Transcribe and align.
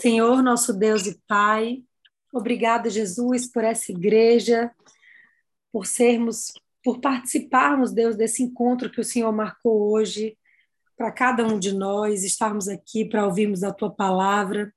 Senhor, 0.00 0.42
nosso 0.44 0.72
Deus 0.72 1.06
e 1.06 1.20
Pai, 1.26 1.82
obrigada, 2.32 2.88
Jesus, 2.88 3.50
por 3.50 3.64
essa 3.64 3.90
igreja, 3.90 4.70
por 5.72 5.86
sermos, 5.86 6.52
por 6.84 7.00
participarmos, 7.00 7.92
Deus, 7.92 8.14
desse 8.14 8.42
encontro 8.42 8.90
que 8.90 9.00
o 9.00 9.04
Senhor 9.04 9.32
marcou 9.32 9.90
hoje 9.90 10.38
para 10.96 11.10
cada 11.10 11.44
um 11.44 11.58
de 11.58 11.72
nós, 11.72 12.22
estarmos 12.22 12.68
aqui 12.68 13.04
para 13.04 13.26
ouvirmos 13.26 13.64
a 13.64 13.72
tua 13.72 13.90
palavra. 13.90 14.72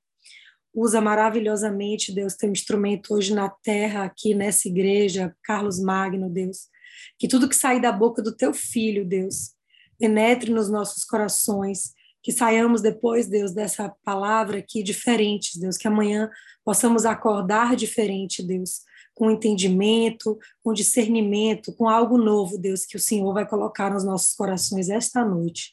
Usa 0.74 1.00
maravilhosamente, 1.00 2.12
Deus, 2.12 2.34
teu 2.34 2.50
instrumento 2.50 3.14
hoje 3.14 3.32
na 3.32 3.48
terra, 3.48 4.04
aqui 4.04 4.34
nessa 4.34 4.66
igreja, 4.66 5.36
Carlos 5.44 5.78
Magno, 5.78 6.28
Deus. 6.28 6.68
Que 7.16 7.28
tudo 7.28 7.48
que 7.48 7.56
sair 7.56 7.80
da 7.80 7.92
boca 7.92 8.20
do 8.20 8.34
teu 8.34 8.52
filho, 8.52 9.04
Deus, 9.04 9.52
penetre 9.98 10.50
nos 10.50 10.68
nossos 10.68 11.04
corações 11.04 11.92
que 12.22 12.30
saiamos 12.30 12.80
depois, 12.80 13.26
Deus, 13.26 13.52
dessa 13.52 13.92
palavra 14.04 14.58
aqui 14.58 14.82
diferentes, 14.82 15.56
Deus, 15.56 15.76
que 15.76 15.88
amanhã 15.88 16.30
possamos 16.64 17.04
acordar 17.04 17.74
diferente, 17.74 18.46
Deus, 18.46 18.82
com 19.12 19.30
entendimento, 19.30 20.38
com 20.62 20.72
discernimento, 20.72 21.74
com 21.74 21.88
algo 21.88 22.16
novo, 22.16 22.56
Deus, 22.56 22.86
que 22.86 22.96
o 22.96 23.00
Senhor 23.00 23.32
vai 23.34 23.46
colocar 23.46 23.92
nos 23.92 24.04
nossos 24.04 24.34
corações 24.34 24.88
esta 24.88 25.24
noite. 25.24 25.72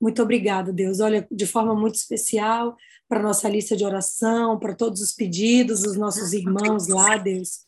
Muito 0.00 0.22
obrigado, 0.22 0.72
Deus. 0.72 1.00
Olha, 1.00 1.26
de 1.30 1.46
forma 1.46 1.74
muito 1.74 1.96
especial, 1.96 2.74
para 3.06 3.22
nossa 3.22 3.48
lista 3.48 3.76
de 3.76 3.84
oração, 3.84 4.58
para 4.58 4.74
todos 4.74 5.02
os 5.02 5.12
pedidos 5.12 5.82
dos 5.82 5.96
nossos 5.96 6.32
irmãos 6.32 6.88
lá, 6.88 7.18
Deus, 7.18 7.60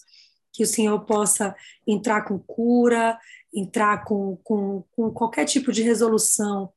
que 0.53 0.63
o 0.63 0.67
Senhor 0.67 0.99
possa 1.05 1.55
entrar 1.87 2.23
com 2.23 2.39
cura, 2.39 3.19
entrar 3.53 4.05
com, 4.05 4.39
com, 4.43 4.83
com 4.93 5.11
qualquer 5.11 5.45
tipo 5.45 5.71
de 5.71 5.83
resolução 5.83 6.71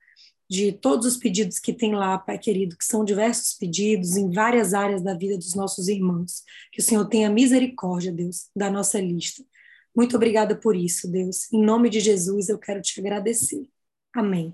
de 0.50 0.72
todos 0.72 1.06
os 1.06 1.18
pedidos 1.18 1.60
que 1.60 1.74
tem 1.74 1.96
lá, 1.96 2.18
Pai 2.18 2.38
querido, 2.38 2.78
que 2.78 2.86
são 2.86 3.04
diversos 3.04 3.54
pedidos 3.54 4.16
em 4.16 4.30
várias 4.32 4.74
áreas 4.74 5.02
da 5.02 5.14
vida 5.14 5.38
dos 5.38 5.56
nossos 5.56 5.88
irmãos. 5.88 6.44
Que 6.72 6.80
o 6.80 6.84
Senhor 6.84 7.06
tenha 7.06 7.30
misericórdia, 7.30 8.12
Deus, 8.12 8.50
da 8.56 8.70
nossa 8.70 9.00
lista. 9.00 9.44
Muito 9.96 10.16
obrigada 10.16 10.56
por 10.56 10.76
isso, 10.76 11.10
Deus. 11.10 11.52
Em 11.52 11.64
nome 11.64 11.90
de 11.90 12.00
Jesus, 12.00 12.50
eu 12.50 12.60
quero 12.60 12.82
te 12.82 13.00
agradecer. 13.00 13.68
Amém. 14.14 14.54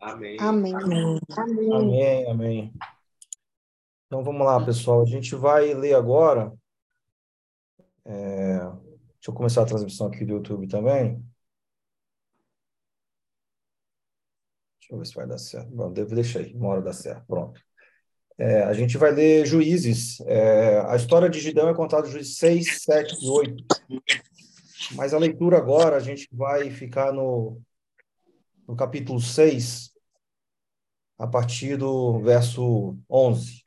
Amém. 0.00 0.36
Amém. 0.38 0.74
Amém. 0.74 1.20
Amém. 1.72 2.30
Amém. 2.30 2.72
Então 4.06 4.22
vamos 4.22 4.46
lá, 4.46 4.64
pessoal. 4.64 5.02
A 5.02 5.06
gente 5.06 5.34
vai 5.34 5.74
ler 5.74 5.94
agora. 5.94 6.52
É... 8.04 8.58
Deixa 8.58 9.30
eu 9.30 9.34
começar 9.34 9.62
a 9.62 9.66
transmissão 9.66 10.06
aqui 10.06 10.24
do 10.24 10.34
YouTube 10.34 10.68
também. 10.68 11.22
Deixa 14.88 14.94
eu 14.94 14.98
ver 14.98 15.06
se 15.06 15.14
vai 15.14 15.26
dar 15.26 15.38
certo. 15.38 15.70
Bom, 15.70 15.92
devo 15.92 16.14
deixar 16.14 16.38
aí, 16.38 16.54
uma 16.54 16.68
hora 16.68 16.80
dá 16.80 16.94
certo. 16.94 17.22
Pronto. 17.26 17.60
É, 18.38 18.62
a 18.62 18.72
gente 18.72 18.96
vai 18.96 19.10
ler 19.10 19.44
Juízes. 19.44 20.18
É, 20.22 20.80
a 20.88 20.96
história 20.96 21.28
de 21.28 21.38
Gideão 21.40 21.68
é 21.68 21.74
contada 21.74 22.08
em 22.08 22.10
Juízes 22.10 22.38
6, 22.38 22.82
7 22.82 23.22
e 23.22 23.28
8. 23.28 23.64
Mas 24.94 25.12
a 25.12 25.18
leitura 25.18 25.58
agora, 25.58 25.96
a 25.96 26.00
gente 26.00 26.26
vai 26.32 26.70
ficar 26.70 27.12
no, 27.12 27.60
no 28.66 28.74
capítulo 28.74 29.20
6, 29.20 29.92
a 31.18 31.26
partir 31.26 31.76
do 31.76 32.20
verso 32.20 32.96
11. 33.10 33.62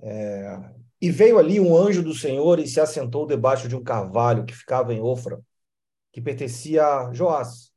É, 0.00 0.70
e 1.00 1.10
veio 1.10 1.38
ali 1.38 1.58
um 1.58 1.76
anjo 1.76 2.04
do 2.04 2.14
Senhor 2.14 2.60
e 2.60 2.68
se 2.68 2.80
assentou 2.80 3.26
debaixo 3.26 3.68
de 3.68 3.74
um 3.74 3.82
carvalho 3.82 4.44
que 4.44 4.54
ficava 4.54 4.94
em 4.94 5.00
Ofra, 5.00 5.40
que 6.12 6.20
pertencia 6.20 6.86
a 6.86 7.12
Joás 7.12 7.71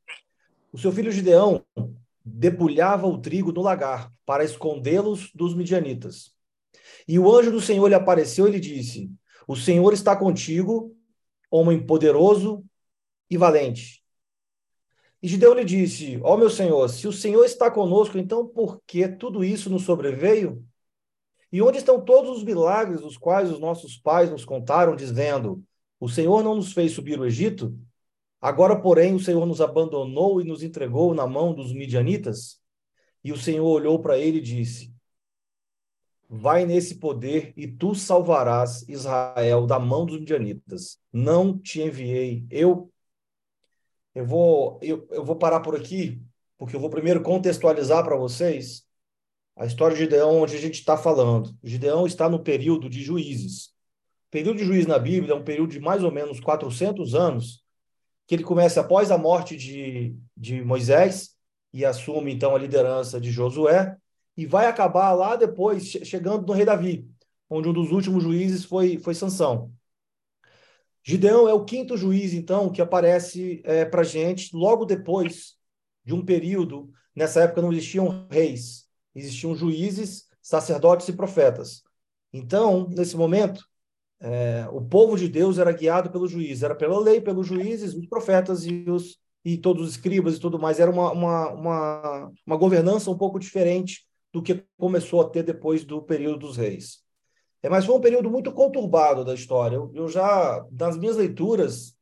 o 0.75 0.77
seu 0.77 0.91
filho 0.91 1.09
Gideão 1.09 1.63
debulhava 2.21 3.07
o 3.07 3.17
trigo 3.17 3.53
no 3.53 3.61
lagar 3.61 4.11
para 4.25 4.43
escondê-los 4.43 5.31
dos 5.33 5.55
midianitas. 5.55 6.33
E 7.07 7.17
o 7.17 7.33
anjo 7.33 7.49
do 7.49 7.61
Senhor 7.61 7.87
lhe 7.87 7.95
apareceu 7.95 8.45
e 8.45 8.51
lhe 8.51 8.59
disse: 8.59 9.09
O 9.47 9.55
Senhor 9.55 9.93
está 9.93 10.17
contigo, 10.17 10.93
homem 11.49 11.81
poderoso 11.81 12.61
e 13.29 13.37
valente. 13.37 14.03
E 15.23 15.29
Gideão 15.29 15.53
lhe 15.53 15.63
disse: 15.63 16.19
Ó 16.21 16.33
oh, 16.33 16.37
meu 16.37 16.49
Senhor, 16.49 16.89
se 16.89 17.07
o 17.07 17.13
Senhor 17.13 17.45
está 17.45 17.71
conosco, 17.71 18.17
então 18.17 18.45
por 18.45 18.81
que 18.85 19.07
tudo 19.07 19.45
isso 19.45 19.69
nos 19.69 19.83
sobreveio? 19.83 20.61
E 21.53 21.61
onde 21.61 21.77
estão 21.77 22.03
todos 22.03 22.35
os 22.35 22.43
milagres 22.43 23.01
os 23.01 23.17
quais 23.17 23.49
os 23.49 23.61
nossos 23.61 23.97
pais 23.97 24.29
nos 24.29 24.43
contaram, 24.43 24.93
dizendo: 24.93 25.63
O 26.01 26.09
Senhor 26.09 26.43
não 26.43 26.53
nos 26.53 26.73
fez 26.73 26.91
subir 26.91 27.17
o 27.17 27.25
Egito? 27.25 27.73
Agora, 28.45 28.79
porém, 28.79 29.15
o 29.15 29.19
Senhor 29.19 29.43
nos 29.47 29.59
abandonou 29.59 30.39
e 30.39 30.43
nos 30.43 30.61
entregou 30.61 31.15
na 31.15 31.25
mão 31.25 31.51
dos 31.51 31.73
midianitas. 31.73 32.61
E 33.23 33.31
o 33.31 33.37
Senhor 33.37 33.65
olhou 33.65 33.99
para 33.99 34.19
ele 34.19 34.37
e 34.37 34.41
disse: 34.41 34.93
Vai 36.29 36.63
nesse 36.63 36.99
poder 36.99 37.55
e 37.57 37.67
tu 37.67 37.95
salvarás 37.95 38.87
Israel 38.87 39.65
da 39.65 39.79
mão 39.79 40.05
dos 40.05 40.19
midianitas. 40.19 40.99
Não 41.11 41.57
te 41.57 41.81
enviei 41.81 42.45
eu. 42.51 42.93
Eu 44.13 44.27
vou, 44.27 44.79
eu, 44.79 45.07
eu 45.09 45.25
vou 45.25 45.37
parar 45.37 45.61
por 45.61 45.75
aqui, 45.75 46.21
porque 46.55 46.75
eu 46.75 46.79
vou 46.79 46.91
primeiro 46.91 47.23
contextualizar 47.23 48.03
para 48.03 48.15
vocês 48.15 48.85
a 49.55 49.65
história 49.65 49.97
de 49.97 50.03
Gideão, 50.03 50.43
onde 50.43 50.55
a 50.55 50.61
gente 50.61 50.75
está 50.75 50.95
falando. 50.95 51.49
Gideão 51.63 52.05
está 52.05 52.29
no 52.29 52.43
período 52.43 52.91
de 52.91 53.01
juízes. 53.01 53.69
O 54.27 54.29
período 54.29 54.59
de 54.59 54.65
juízes 54.65 54.85
na 54.85 54.99
Bíblia 54.99 55.33
é 55.33 55.35
um 55.35 55.43
período 55.43 55.71
de 55.71 55.79
mais 55.79 56.03
ou 56.03 56.11
menos 56.11 56.39
400 56.39 57.15
anos, 57.15 57.64
que 58.27 58.35
ele 58.35 58.43
começa 58.43 58.81
após 58.81 59.11
a 59.11 59.17
morte 59.17 59.55
de, 59.55 60.15
de 60.35 60.63
Moisés 60.63 61.35
e 61.71 61.85
assume 61.85 62.33
então 62.33 62.55
a 62.55 62.59
liderança 62.59 63.19
de 63.19 63.31
Josué 63.31 63.95
e 64.35 64.45
vai 64.45 64.67
acabar 64.67 65.13
lá 65.13 65.35
depois 65.35 65.85
chegando 65.87 66.45
no 66.45 66.53
rei 66.53 66.65
Davi, 66.65 67.07
onde 67.49 67.69
um 67.69 67.73
dos 67.73 67.91
últimos 67.91 68.23
juízes 68.23 68.65
foi 68.65 68.97
foi 68.97 69.13
Sansão. 69.13 69.71
Gideão 71.03 71.47
é 71.47 71.53
o 71.53 71.63
quinto 71.63 71.95
juiz 71.95 72.33
então 72.33 72.71
que 72.71 72.81
aparece 72.81 73.61
é, 73.63 73.85
para 73.85 74.03
gente 74.03 74.55
logo 74.55 74.85
depois 74.85 75.55
de 76.03 76.13
um 76.13 76.25
período 76.25 76.91
nessa 77.15 77.41
época 77.41 77.61
não 77.61 77.71
existiam 77.71 78.27
reis, 78.29 78.87
existiam 79.13 79.55
juízes, 79.55 80.27
sacerdotes 80.41 81.07
e 81.07 81.13
profetas. 81.13 81.83
Então 82.33 82.89
nesse 82.89 83.15
momento 83.15 83.63
é, 84.19 84.67
o 84.71 84.81
povo 84.81 85.17
de 85.17 85.27
Deus 85.27 85.57
era 85.57 85.71
guiado 85.71 86.09
pelo 86.09 86.27
juiz, 86.27 86.63
era 86.63 86.75
pela 86.75 86.99
lei, 86.99 87.21
pelos 87.21 87.47
juízes, 87.47 87.93
os 87.93 88.07
profetas 88.07 88.65
e, 88.65 88.85
os, 88.89 89.17
e 89.43 89.57
todos 89.57 89.83
os 89.83 89.91
escribas 89.91 90.35
e 90.35 90.39
tudo 90.39 90.59
mais. 90.59 90.79
Era 90.79 90.91
uma, 90.91 91.11
uma, 91.11 91.49
uma, 91.49 92.31
uma 92.45 92.57
governança 92.57 93.11
um 93.11 93.17
pouco 93.17 93.39
diferente 93.39 94.05
do 94.31 94.41
que 94.41 94.65
começou 94.77 95.21
a 95.21 95.29
ter 95.29 95.43
depois 95.43 95.83
do 95.83 96.01
período 96.01 96.39
dos 96.39 96.57
reis. 96.57 97.03
É, 97.61 97.69
mas 97.69 97.85
foi 97.85 97.95
um 97.95 98.01
período 98.01 98.29
muito 98.29 98.51
conturbado 98.51 99.25
da 99.25 99.33
história. 99.33 99.75
Eu, 99.75 99.91
eu 99.93 100.07
já, 100.07 100.65
nas 100.71 100.97
minhas 100.97 101.17
leituras 101.17 101.95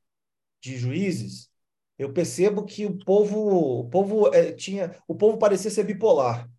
de 0.62 0.78
juízes, 0.78 1.50
eu 1.98 2.12
percebo 2.12 2.66
que 2.66 2.86
o 2.86 2.98
povo, 2.98 3.80
o 3.80 3.90
povo 3.90 4.34
é, 4.34 4.52
tinha, 4.52 4.96
o 5.08 5.16
povo 5.16 5.38
parecia 5.38 5.72
ser 5.72 5.84
bipolar. 5.84 6.50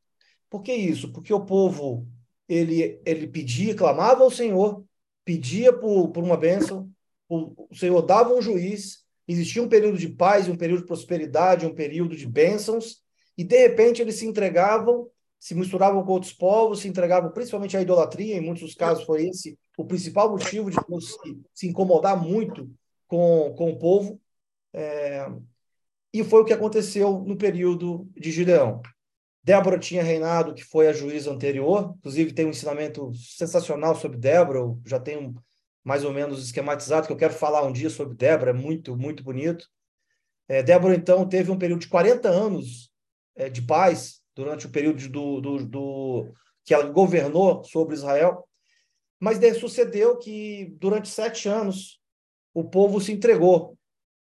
Por 0.48 0.62
que 0.62 0.72
isso? 0.72 1.12
Porque 1.12 1.34
o 1.34 1.44
povo 1.44 2.06
ele, 2.48 3.00
ele 3.04 3.26
pedia, 3.26 3.74
clamava 3.74 4.22
ao 4.22 4.30
Senhor, 4.30 4.84
pedia 5.24 5.72
por, 5.72 6.08
por 6.10 6.22
uma 6.22 6.36
bênção, 6.36 6.90
o, 7.28 7.66
o 7.70 7.74
Senhor 7.74 8.02
dava 8.02 8.34
um 8.34 8.42
juiz, 8.42 9.04
existia 9.26 9.62
um 9.62 9.68
período 9.68 9.98
de 9.98 10.08
paz, 10.08 10.48
um 10.48 10.56
período 10.56 10.80
de 10.80 10.86
prosperidade, 10.86 11.66
um 11.66 11.74
período 11.74 12.16
de 12.16 12.26
bênçãos, 12.26 13.02
e 13.36 13.42
de 13.42 13.56
repente 13.56 14.02
eles 14.02 14.16
se 14.16 14.26
entregavam, 14.26 15.08
se 15.38 15.54
misturavam 15.54 16.04
com 16.04 16.12
outros 16.12 16.32
povos, 16.32 16.80
se 16.80 16.88
entregavam 16.88 17.30
principalmente 17.30 17.76
à 17.76 17.82
idolatria, 17.82 18.36
em 18.36 18.40
muitos 18.40 18.62
dos 18.62 18.74
casos 18.74 19.04
foi 19.04 19.28
esse 19.28 19.58
o 19.76 19.84
principal 19.84 20.30
motivo 20.30 20.70
de 20.70 20.76
Deus 20.88 21.12
se, 21.12 21.40
se 21.52 21.68
incomodar 21.68 22.20
muito 22.20 22.70
com, 23.06 23.54
com 23.56 23.70
o 23.70 23.78
povo. 23.78 24.20
É, 24.72 25.26
e 26.12 26.22
foi 26.22 26.42
o 26.42 26.44
que 26.44 26.52
aconteceu 26.52 27.20
no 27.20 27.36
período 27.36 28.08
de 28.16 28.30
Gideão. 28.30 28.80
Débora 29.44 29.78
tinha 29.78 30.02
reinado, 30.02 30.54
que 30.54 30.64
foi 30.64 30.88
a 30.88 30.92
juíza 30.92 31.30
anterior, 31.30 31.94
inclusive 31.98 32.32
tem 32.32 32.46
um 32.46 32.50
ensinamento 32.50 33.12
sensacional 33.14 33.94
sobre 33.94 34.16
Débora, 34.16 34.60
eu 34.60 34.80
já 34.86 34.98
tenho 34.98 35.34
mais 35.84 36.02
ou 36.02 36.14
menos 36.14 36.42
esquematizado, 36.42 37.06
que 37.06 37.12
eu 37.12 37.16
quero 37.16 37.34
falar 37.34 37.62
um 37.62 37.72
dia 37.72 37.90
sobre 37.90 38.16
Débora, 38.16 38.52
é 38.52 38.54
muito, 38.54 38.96
muito 38.96 39.22
bonito. 39.22 39.68
É, 40.48 40.62
Débora, 40.62 40.94
então, 40.94 41.28
teve 41.28 41.50
um 41.50 41.58
período 41.58 41.80
de 41.80 41.88
40 41.88 42.26
anos 42.26 42.90
é, 43.36 43.50
de 43.50 43.60
paz, 43.60 44.22
durante 44.34 44.66
o 44.66 44.70
período 44.70 45.06
do, 45.10 45.40
do, 45.42 45.66
do, 45.66 46.32
que 46.64 46.72
ela 46.72 46.88
governou 46.88 47.62
sobre 47.64 47.94
Israel, 47.94 48.48
mas 49.20 49.38
sucedeu 49.58 50.18
que, 50.18 50.74
durante 50.80 51.08
sete 51.08 51.48
anos, 51.48 52.00
o 52.54 52.64
povo 52.64 52.98
se 52.98 53.12
entregou 53.12 53.76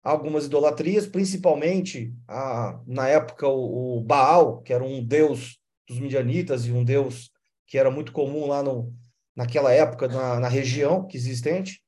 algumas 0.02 0.46
idolatrias, 0.46 1.06
principalmente 1.06 2.14
a, 2.26 2.80
na 2.86 3.08
época 3.08 3.46
o, 3.46 3.98
o, 3.98 4.00
Baal, 4.00 4.62
que 4.62 4.72
era 4.72 4.82
um 4.82 5.04
deus 5.04 5.58
dos 5.86 5.98
midianitas 5.98 6.66
e 6.66 6.72
um 6.72 6.84
deus 6.84 7.30
que 7.66 7.78
era 7.78 7.90
muito 7.90 8.12
comum 8.12 8.46
lá 8.46 8.62
no, 8.62 8.94
naquela 9.36 9.72
época 9.72 10.08
na, 10.08 10.40
na 10.40 10.48
região 10.48 11.06
que 11.06 11.16
existente. 11.16 11.82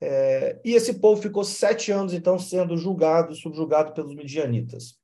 É, 0.00 0.60
e 0.64 0.74
esse 0.74 0.94
povo 0.94 1.20
ficou 1.20 1.42
sete 1.42 1.90
anos 1.90 2.12
então 2.12 2.38
sendo 2.38 2.76
julgado, 2.76 3.34
subjugado 3.34 3.92
pelos 3.92 4.14
midianitas. 4.14 4.96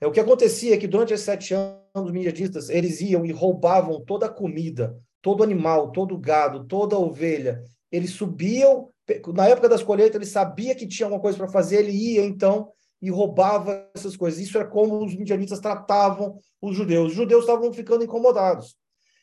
É, 0.00 0.06
o 0.06 0.12
que 0.12 0.20
acontecia 0.20 0.74
é 0.74 0.78
que 0.78 0.86
durante 0.86 1.12
esses 1.12 1.26
sete 1.26 1.52
anos, 1.54 1.76
os 1.94 2.12
midianitas, 2.12 2.68
eles 2.70 3.00
iam 3.00 3.26
e 3.26 3.32
roubavam 3.32 4.00
toda 4.04 4.26
a 4.26 4.32
comida, 4.32 4.96
todo 5.20 5.42
animal, 5.42 5.90
todo 5.90 6.16
gado, 6.16 6.64
toda 6.64 6.98
ovelha. 6.98 7.62
Eles 7.90 8.10
subiam, 8.10 8.90
na 9.34 9.48
época 9.48 9.68
das 9.68 9.82
colheitas, 9.82 10.16
ele 10.16 10.26
sabia 10.26 10.74
que 10.74 10.86
tinha 10.86 11.06
alguma 11.06 11.22
coisa 11.22 11.38
para 11.38 11.48
fazer, 11.48 11.78
ele 11.78 11.92
ia 11.92 12.24
então 12.24 12.70
e 13.00 13.10
roubava 13.10 13.88
essas 13.94 14.16
coisas. 14.16 14.40
Isso 14.40 14.58
é 14.58 14.64
como 14.64 15.04
os 15.04 15.14
midianitas 15.14 15.60
tratavam 15.60 16.38
os 16.60 16.76
judeus. 16.76 17.10
Os 17.10 17.14
judeus 17.14 17.42
estavam 17.42 17.72
ficando 17.72 18.04
incomodados. 18.04 18.76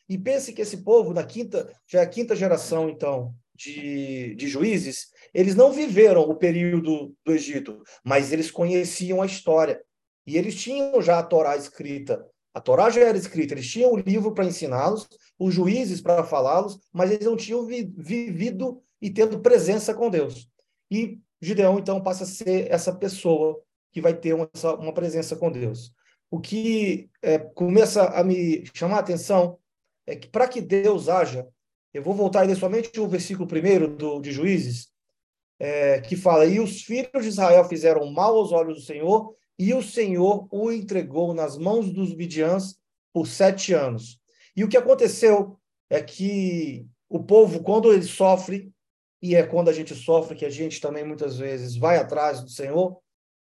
E 0.08 0.16
pense 0.16 0.52
que 0.52 0.62
esse 0.62 0.78
povo, 0.78 1.12
na 1.12 1.24
quinta, 1.24 1.72
já 1.86 2.00
é 2.00 2.02
a 2.02 2.08
quinta 2.08 2.34
geração, 2.34 2.88
então, 2.88 3.34
de, 3.54 4.34
de 4.36 4.46
juízes, 4.46 5.08
eles 5.34 5.54
não 5.54 5.72
viveram 5.72 6.22
o 6.22 6.36
período 6.36 7.14
do 7.24 7.32
Egito, 7.32 7.82
mas 8.04 8.32
eles 8.32 8.50
conheciam 8.50 9.20
a 9.20 9.26
história. 9.26 9.80
E 10.26 10.36
eles 10.36 10.54
tinham 10.54 11.00
já 11.02 11.18
a 11.18 11.22
Torá 11.22 11.56
escrita. 11.56 12.24
A 12.54 12.60
Torá 12.60 12.88
já 12.88 13.02
era 13.02 13.18
escrita, 13.18 13.54
eles 13.54 13.68
tinham 13.70 13.92
o 13.92 13.96
livro 13.96 14.32
para 14.32 14.46
ensiná-los, 14.46 15.06
os 15.38 15.52
juízes 15.52 16.00
para 16.00 16.24
falá-los, 16.24 16.78
mas 16.92 17.10
eles 17.10 17.26
não 17.26 17.36
tinham 17.36 17.66
vi 17.66 17.92
vivido 17.96 18.82
e 19.00 19.10
tendo 19.10 19.40
presença 19.40 19.94
com 19.94 20.10
Deus. 20.10 20.48
E 20.90 21.18
Gideão, 21.40 21.78
então, 21.78 22.02
passa 22.02 22.24
a 22.24 22.26
ser 22.26 22.70
essa 22.70 22.94
pessoa 22.94 23.60
que 23.92 24.00
vai 24.00 24.14
ter 24.14 24.34
uma, 24.34 24.48
uma 24.78 24.92
presença 24.92 25.36
com 25.36 25.50
Deus. 25.50 25.92
O 26.30 26.40
que 26.40 27.08
é, 27.22 27.38
começa 27.38 28.04
a 28.04 28.24
me 28.24 28.64
chamar 28.74 28.96
a 28.96 29.00
atenção 29.00 29.58
é 30.06 30.16
que 30.16 30.28
para 30.28 30.48
que 30.48 30.60
Deus 30.60 31.08
haja, 31.08 31.46
eu 31.92 32.02
vou 32.02 32.14
voltar 32.14 32.42
aí 32.42 32.54
somente 32.54 32.98
o 33.00 33.08
versículo 33.08 33.46
primeiro 33.46 33.88
do, 33.88 34.20
de 34.20 34.32
Juízes, 34.32 34.88
é, 35.58 36.00
que 36.00 36.16
fala: 36.16 36.46
E 36.46 36.60
os 36.60 36.82
filhos 36.82 37.22
de 37.22 37.28
Israel 37.28 37.64
fizeram 37.64 38.10
mal 38.10 38.36
aos 38.36 38.52
olhos 38.52 38.76
do 38.76 38.84
Senhor, 38.84 39.34
e 39.58 39.72
o 39.72 39.82
Senhor 39.82 40.46
o 40.50 40.70
entregou 40.70 41.32
nas 41.32 41.56
mãos 41.56 41.90
dos 41.90 42.14
midiãs 42.14 42.76
por 43.12 43.26
sete 43.26 43.72
anos. 43.72 44.20
E 44.54 44.64
o 44.64 44.68
que 44.68 44.76
aconteceu 44.76 45.58
é 45.88 46.02
que 46.02 46.86
o 47.08 47.22
povo, 47.22 47.62
quando 47.62 47.92
ele 47.92 48.02
sofre, 48.02 48.70
e 49.22 49.34
é 49.34 49.42
quando 49.42 49.68
a 49.68 49.72
gente 49.72 49.94
sofre 49.94 50.36
que 50.36 50.44
a 50.44 50.50
gente 50.50 50.80
também 50.80 51.04
muitas 51.04 51.38
vezes 51.38 51.76
vai 51.76 51.96
atrás 51.96 52.42
do 52.42 52.50
Senhor, 52.50 52.98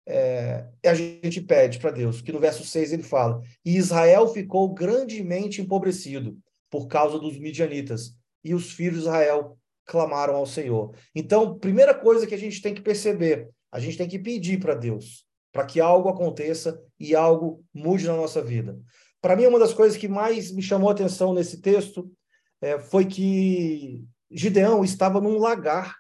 é, 0.07 0.67
a 0.87 0.95
gente 0.95 1.41
pede 1.43 1.79
para 1.79 1.91
Deus, 1.91 2.23
que 2.23 2.33
no 2.33 2.41
verso 2.41 2.65
6 2.65 2.93
ele 2.93 3.03
fala: 3.03 3.43
E 3.65 3.77
Israel 3.77 4.27
ficou 4.29 4.73
grandemente 4.73 5.61
empobrecido 5.61 6.39
por 6.71 6.87
causa 6.87 7.19
dos 7.19 7.39
midianitas, 7.39 8.15
e 8.43 8.55
os 8.55 8.73
filhos 8.73 9.03
de 9.03 9.09
Israel 9.09 9.59
clamaram 9.85 10.37
ao 10.37 10.47
Senhor. 10.47 10.95
Então, 11.15 11.59
primeira 11.59 11.95
coisa 11.95 12.27
que 12.27 12.35
a 12.35 12.39
gente 12.39 12.63
tem 12.63 12.75
que 12.75 12.81
perceber, 12.81 13.49
a 13.71 13.79
gente 13.79 13.99
tem 13.99 14.09
que 14.09 14.19
pedir 14.19 14.59
para 14.59 14.75
Deus, 14.75 15.27
para 15.53 15.67
que 15.67 15.81
algo 15.81 16.09
aconteça 16.09 16.81
e 16.99 17.15
algo 17.15 17.63
mude 17.73 18.07
na 18.07 18.17
nossa 18.17 18.43
vida. 18.43 18.79
Para 19.21 19.37
mim, 19.37 19.47
uma 19.47 19.59
das 19.59 19.75
coisas 19.75 19.99
que 19.99 20.09
mais 20.09 20.53
me 20.53 20.63
chamou 20.63 20.89
a 20.89 20.93
atenção 20.93 21.35
nesse 21.35 21.61
texto 21.61 22.11
é, 22.63 22.79
foi 22.79 23.05
que 23.05 24.07
Gideão 24.31 24.85
estava 24.85 25.21
num 25.21 25.39
lagar 25.39 25.97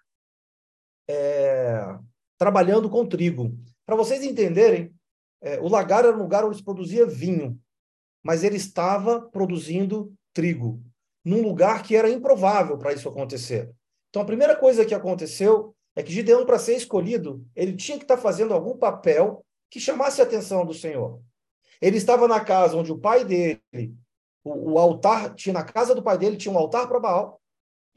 é, 1.08 1.98
trabalhando 2.38 2.90
com 2.90 3.06
trigo. 3.06 3.58
Para 3.86 3.96
vocês 3.96 4.22
entenderem, 4.22 4.94
é, 5.40 5.58
o 5.60 5.68
lagar 5.68 6.04
era 6.04 6.16
um 6.16 6.20
lugar 6.20 6.44
onde 6.44 6.58
se 6.58 6.64
produzia 6.64 7.06
vinho, 7.06 7.58
mas 8.22 8.44
ele 8.44 8.56
estava 8.56 9.20
produzindo 9.20 10.12
trigo, 10.34 10.82
num 11.24 11.42
lugar 11.42 11.82
que 11.82 11.96
era 11.96 12.10
improvável 12.10 12.76
para 12.76 12.92
isso 12.92 13.08
acontecer. 13.08 13.72
Então, 14.10 14.22
a 14.22 14.26
primeira 14.26 14.56
coisa 14.56 14.84
que 14.84 14.94
aconteceu 14.94 15.74
é 15.96 16.02
que 16.02 16.12
Gideão, 16.12 16.46
para 16.46 16.58
ser 16.58 16.76
escolhido, 16.76 17.44
ele 17.56 17.74
tinha 17.74 17.98
que 17.98 18.04
estar 18.04 18.16
fazendo 18.16 18.54
algum 18.54 18.76
papel 18.76 19.44
que 19.70 19.80
chamasse 19.80 20.20
a 20.20 20.24
atenção 20.24 20.64
do 20.64 20.74
Senhor. 20.74 21.20
Ele 21.80 21.96
estava 21.96 22.26
na 22.26 22.40
casa 22.40 22.76
onde 22.76 22.92
o 22.92 22.98
pai 22.98 23.24
dele, 23.24 23.94
o, 24.44 24.72
o 24.72 24.78
altar, 24.78 25.34
tinha 25.34 25.52
na 25.52 25.64
casa 25.64 25.94
do 25.94 26.02
pai 26.02 26.18
dele, 26.18 26.36
tinha 26.36 26.52
um 26.52 26.58
altar 26.58 26.88
para 26.88 27.00
Baal. 27.00 27.40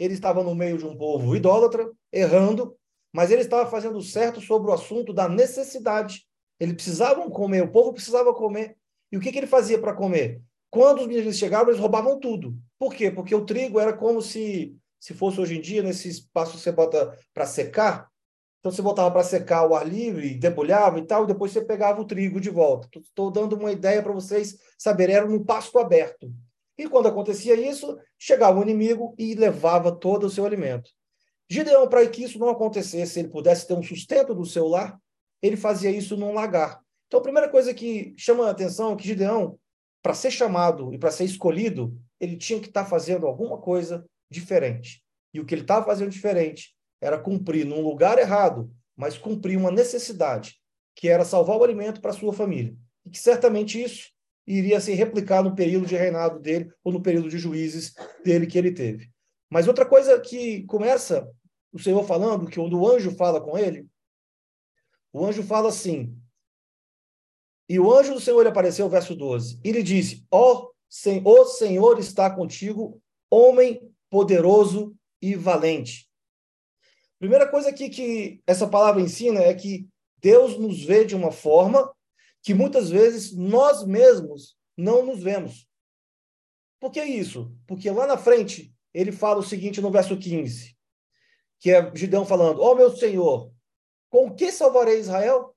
Ele 0.02 0.16
estava 0.16 0.42
no 0.42 0.56
meio 0.56 0.80
de 0.80 0.86
um 0.86 0.98
povo 0.98 1.36
idólatra, 1.36 1.88
errando, 2.12 2.76
mas 3.14 3.30
ele 3.30 3.44
estava 3.44 3.70
fazendo 3.70 4.02
certo 4.02 4.42
sobre 4.42 4.72
o 4.72 4.74
assunto 4.74 5.14
da 5.14 5.30
necessidade. 5.30 6.26
Eles 6.60 6.74
precisavam 6.74 7.30
comer, 7.30 7.62
o 7.62 7.72
povo 7.72 7.94
precisava 7.94 8.34
comer. 8.34 8.76
E 9.12 9.18
o 9.18 9.20
que, 9.20 9.32
que 9.32 9.38
ele 9.38 9.46
fazia 9.46 9.80
para 9.80 9.94
comer? 9.94 10.42
Quando 10.72 11.02
os 11.02 11.08
meninos 11.08 11.38
chegavam, 11.38 11.68
eles 11.68 11.80
roubavam 11.80 12.20
tudo. 12.20 12.58
Por 12.80 12.96
quê? 12.96 13.12
Porque 13.12 13.36
o 13.36 13.46
trigo 13.46 13.80
era 13.80 13.94
como 13.94 14.24
se, 14.24 14.76
se 15.00 15.14
fosse 15.14 15.40
hoje 15.40 15.60
em 15.60 15.62
dia, 15.62 15.84
nesse 15.84 16.10
espaço 16.10 16.54
que 16.54 16.64
você 16.64 16.72
bota 16.72 17.16
para 17.32 17.46
secar. 17.46 18.10
Então 18.60 18.72
você 18.72 18.82
botava 18.82 19.12
para 19.12 19.24
secar 19.24 19.68
o 19.68 19.76
ar 19.76 19.88
livre, 19.88 20.34
debulhava 20.34 20.98
e 20.98 21.06
tal, 21.06 21.26
e 21.26 21.28
depois 21.28 21.52
você 21.52 21.62
pegava 21.62 22.02
o 22.02 22.06
trigo 22.06 22.42
de 22.42 22.50
volta. 22.50 22.90
Estou 22.98 23.30
dando 23.30 23.56
uma 23.56 23.72
ideia 23.72 24.02
para 24.02 24.14
vocês 24.14 24.58
saberem, 24.80 25.16
era 25.16 25.28
um 25.28 25.44
pasto 25.44 25.78
aberto. 25.78 26.34
E 26.78 26.88
quando 26.88 27.08
acontecia 27.08 27.56
isso, 27.56 27.98
chegava 28.18 28.60
o 28.60 28.64
inimigo 28.64 29.14
e 29.18 29.36
levava 29.36 29.92
todo 29.92 30.26
o 30.26 30.30
seu 30.30 30.46
alimento. 30.46 30.90
Gideão, 31.50 31.88
para 31.88 32.08
que 32.08 32.24
isso 32.24 32.40
não 32.40 32.50
acontecesse, 32.50 33.20
ele 33.20 33.28
pudesse 33.28 33.68
ter 33.68 33.74
um 33.74 33.84
sustento 33.84 34.34
do 34.34 34.46
seu 34.46 34.68
lar, 34.68 34.98
ele 35.42 35.58
fazia 35.58 35.92
isso 35.92 36.16
num 36.16 36.34
lagar. 36.34 36.80
Então, 37.08 37.20
a 37.20 37.24
primeira 37.24 37.50
coisa 37.50 37.74
que 37.74 38.14
chama 38.18 38.48
a 38.48 38.52
atenção 38.52 38.94
é 38.94 38.96
que 38.96 39.06
Gideão, 39.06 39.60
para 40.02 40.14
ser 40.14 40.32
chamado 40.32 40.94
e 40.94 40.98
para 40.98 41.12
ser 41.12 41.26
escolhido, 41.26 41.94
ele 42.20 42.38
tinha 42.38 42.60
que 42.60 42.68
estar 42.68 42.84
tá 42.84 42.90
fazendo 42.90 43.28
alguma 43.28 43.58
coisa 43.58 44.06
diferente. 44.30 45.04
E 45.34 45.40
o 45.40 45.46
que 45.46 45.54
ele 45.54 45.64
estava 45.64 45.86
fazendo 45.86 46.10
diferente 46.10 46.74
era 47.02 47.20
cumprir 47.20 47.66
num 47.66 47.82
lugar 47.82 48.18
errado, 48.18 48.72
mas 48.96 49.18
cumprir 49.18 49.58
uma 49.58 49.72
necessidade, 49.72 50.56
que 50.96 51.10
era 51.10 51.26
salvar 51.26 51.58
o 51.58 51.64
alimento 51.64 52.00
para 52.00 52.14
sua 52.14 52.32
família. 52.32 52.76
E 53.06 53.10
que 53.10 53.20
certamente 53.20 53.82
isso 53.82 54.10
iria 54.58 54.82
se 54.82 54.94
replicar 54.94 55.44
no 55.44 55.56
período 55.56 55.86
de 55.86 55.96
reinado 55.96 56.40
dele 56.40 56.72
ou 56.84 56.92
no 56.92 57.02
período 57.02 57.30
de 57.30 57.38
juízes 57.38 57.94
dele 58.24 58.48
que 58.48 58.58
ele 58.58 58.72
teve. 58.72 59.10
Mas 59.50 59.68
outra 59.68 59.86
coisa 59.86 60.20
que 60.20 60.64
começa 60.64 61.30
o 61.72 61.80
Senhor 61.80 62.04
falando, 62.04 62.48
que 62.48 62.60
quando 62.60 62.80
o 62.80 62.88
anjo 62.88 63.12
fala 63.12 63.40
com 63.40 63.58
ele, 63.58 63.88
o 65.14 65.26
anjo 65.26 65.44
fala 65.44 65.70
assim, 65.70 66.18
e 67.70 67.80
o 67.80 67.94
anjo 67.94 68.14
do 68.14 68.20
Senhor 68.20 68.42
lhe 68.42 68.50
apareceu, 68.50 68.90
verso 68.90 69.16
12, 69.16 69.60
e 69.64 69.72
lhe 69.72 69.82
disse, 69.82 70.26
ó, 70.30 70.54
oh, 70.54 70.72
o 71.24 71.46
Senhor 71.46 72.00
está 72.00 72.30
contigo, 72.30 73.02
homem 73.30 73.90
poderoso 74.10 74.94
e 75.22 75.36
valente. 75.36 76.10
Primeira 77.18 77.48
coisa 77.48 77.70
aqui 77.70 77.90
que 77.90 78.42
essa 78.46 78.68
palavra 78.68 79.02
ensina 79.02 79.40
é 79.40 79.54
que 79.54 79.88
Deus 80.18 80.58
nos 80.58 80.84
vê 80.84 81.06
de 81.06 81.16
uma 81.16 81.32
forma 81.32 81.90
que 82.42 82.54
muitas 82.54 82.90
vezes 82.90 83.36
nós 83.36 83.86
mesmos 83.86 84.58
não 84.76 85.06
nos 85.06 85.22
vemos. 85.22 85.68
Por 86.80 86.92
que 86.92 87.04
isso? 87.04 87.56
Porque 87.68 87.90
lá 87.92 88.08
na 88.08 88.18
frente 88.18 88.74
ele 88.94 89.12
fala 89.12 89.40
o 89.40 89.44
seguinte 89.44 89.80
no 89.80 89.92
verso 89.92 90.18
15: 90.18 90.76
que 91.60 91.72
é 91.72 91.96
Gideão 91.96 92.26
falando: 92.26 92.62
Ó 92.62 92.72
oh, 92.72 92.76
meu 92.76 92.96
Senhor, 92.96 93.52
com 94.10 94.34
que 94.34 94.52
salvarei 94.52 95.00
Israel? 95.00 95.56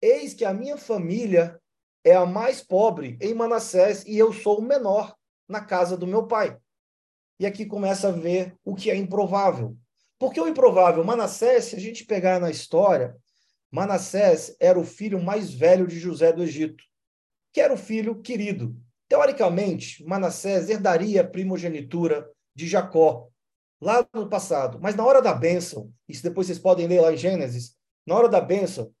Eis 0.00 0.34
que 0.34 0.44
a 0.44 0.52
minha 0.52 0.76
família 0.76 1.60
é 2.04 2.14
a 2.14 2.26
mais 2.26 2.62
pobre 2.62 3.18
em 3.20 3.34
Manassés 3.34 4.04
e 4.06 4.16
eu 4.18 4.32
sou 4.32 4.58
o 4.58 4.62
menor 4.62 5.16
na 5.48 5.60
casa 5.60 5.96
do 5.96 6.06
meu 6.06 6.26
pai. 6.26 6.56
E 7.40 7.46
aqui 7.46 7.66
começa 7.66 8.08
a 8.08 8.12
ver 8.12 8.54
o 8.64 8.74
que 8.74 8.90
é 8.90 8.96
improvável. 8.96 9.76
Porque 10.18 10.40
o 10.40 10.48
improvável, 10.48 11.02
Manassés, 11.04 11.66
se 11.66 11.76
a 11.76 11.80
gente 11.80 12.04
pegar 12.04 12.38
na 12.38 12.50
história, 12.50 13.16
Manassés 13.70 14.56
era 14.60 14.78
o 14.78 14.84
filho 14.84 15.22
mais 15.22 15.52
velho 15.52 15.86
de 15.86 15.98
José 15.98 16.32
do 16.32 16.42
Egito, 16.42 16.82
que 17.52 17.60
era 17.60 17.72
o 17.72 17.76
filho 17.76 18.20
querido. 18.20 18.76
Teoricamente, 19.08 20.04
Manassés 20.04 20.68
herdaria 20.68 21.20
a 21.20 21.26
primogenitura 21.26 22.28
de 22.54 22.66
Jacó, 22.66 23.28
lá 23.80 24.06
no 24.12 24.28
passado. 24.28 24.78
Mas 24.80 24.94
na 24.94 25.04
hora 25.04 25.20
da 25.20 25.34
bênção, 25.34 25.92
isso 26.08 26.22
depois 26.22 26.46
vocês 26.46 26.58
podem 26.58 26.86
ler 26.86 27.00
lá 27.00 27.12
em 27.12 27.16
Gênesis, 27.16 27.76
na 28.06 28.14
hora 28.14 28.28
da 28.28 28.40
bênção, 28.40 28.92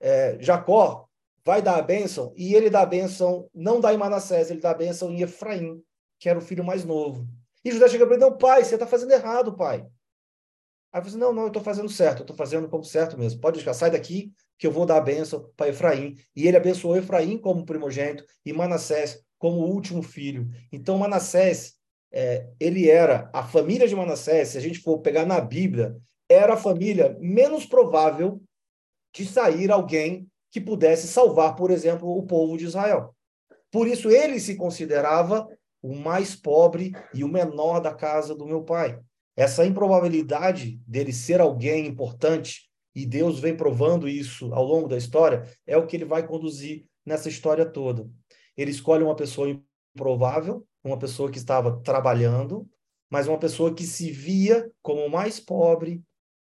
é, 0.00 0.36
Jacó 0.40 1.06
vai 1.44 1.60
dar 1.60 1.76
a 1.76 1.82
bênção 1.82 2.32
e 2.36 2.54
ele 2.54 2.70
dá 2.70 2.80
a 2.80 2.86
bênção, 2.86 3.48
não 3.54 3.80
dá 3.80 3.92
em 3.92 3.98
Manassés, 3.98 4.50
ele 4.50 4.60
dá 4.60 4.70
a 4.70 4.74
bênção 4.74 5.10
em 5.10 5.20
Efraim, 5.20 5.82
que 6.18 6.28
era 6.28 6.38
o 6.38 6.42
filho 6.42 6.64
mais 6.64 6.84
novo. 6.84 7.26
E 7.64 7.70
José 7.70 7.88
chega 7.88 8.06
para 8.06 8.16
ele, 8.16 8.24
não, 8.24 8.36
pai, 8.36 8.64
você 8.64 8.74
está 8.74 8.86
fazendo 8.86 9.12
errado, 9.12 9.54
pai. 9.54 9.86
Aí 10.94 11.02
você, 11.02 11.16
não, 11.16 11.32
não, 11.32 11.42
eu 11.42 11.48
estou 11.48 11.60
fazendo 11.60 11.88
certo, 11.88 12.18
eu 12.18 12.22
estou 12.22 12.36
fazendo 12.36 12.68
como 12.68 12.84
certo 12.84 13.18
mesmo. 13.18 13.40
Pode 13.40 13.56
deixar, 13.56 13.74
sai 13.74 13.90
daqui, 13.90 14.32
que 14.56 14.64
eu 14.64 14.70
vou 14.70 14.86
dar 14.86 14.98
a 14.98 15.00
bênção 15.00 15.50
para 15.56 15.68
Efraim. 15.68 16.14
E 16.36 16.46
ele 16.46 16.56
abençoou 16.56 16.96
Efraim 16.96 17.36
como 17.36 17.66
primogênito 17.66 18.24
e 18.46 18.52
Manassés 18.52 19.20
como 19.36 19.66
último 19.66 20.04
filho. 20.04 20.48
Então, 20.70 20.96
Manassés 20.96 21.74
é, 22.12 22.46
ele 22.60 22.88
era, 22.88 23.28
a 23.32 23.42
família 23.42 23.88
de 23.88 23.96
Manassés, 23.96 24.50
se 24.50 24.58
a 24.58 24.60
gente 24.60 24.78
for 24.78 25.00
pegar 25.00 25.26
na 25.26 25.40
Bíblia, 25.40 25.96
era 26.28 26.54
a 26.54 26.56
família 26.56 27.16
menos 27.18 27.66
provável 27.66 28.40
de 29.12 29.26
sair 29.26 29.72
alguém 29.72 30.28
que 30.48 30.60
pudesse 30.60 31.08
salvar, 31.08 31.56
por 31.56 31.72
exemplo, 31.72 32.08
o 32.16 32.22
povo 32.22 32.56
de 32.56 32.66
Israel. 32.66 33.12
Por 33.68 33.88
isso 33.88 34.12
ele 34.12 34.38
se 34.38 34.54
considerava 34.54 35.48
o 35.82 35.92
mais 35.92 36.36
pobre 36.36 36.92
e 37.12 37.24
o 37.24 37.28
menor 37.28 37.80
da 37.80 37.92
casa 37.92 38.32
do 38.32 38.46
meu 38.46 38.62
pai. 38.62 38.96
Essa 39.36 39.66
improbabilidade 39.66 40.80
dele 40.86 41.12
ser 41.12 41.40
alguém 41.40 41.86
importante, 41.86 42.70
e 42.94 43.04
Deus 43.04 43.40
vem 43.40 43.56
provando 43.56 44.08
isso 44.08 44.54
ao 44.54 44.64
longo 44.64 44.88
da 44.88 44.96
história, 44.96 45.44
é 45.66 45.76
o 45.76 45.86
que 45.86 45.96
ele 45.96 46.04
vai 46.04 46.26
conduzir 46.26 46.86
nessa 47.04 47.28
história 47.28 47.66
toda. 47.66 48.08
Ele 48.56 48.70
escolhe 48.70 49.02
uma 49.02 49.16
pessoa 49.16 49.48
improvável, 49.94 50.64
uma 50.82 50.98
pessoa 50.98 51.30
que 51.30 51.38
estava 51.38 51.80
trabalhando, 51.80 52.68
mas 53.10 53.26
uma 53.26 53.38
pessoa 53.38 53.74
que 53.74 53.84
se 53.84 54.10
via 54.10 54.70
como 54.82 55.04
o 55.04 55.10
mais 55.10 55.40
pobre 55.40 56.02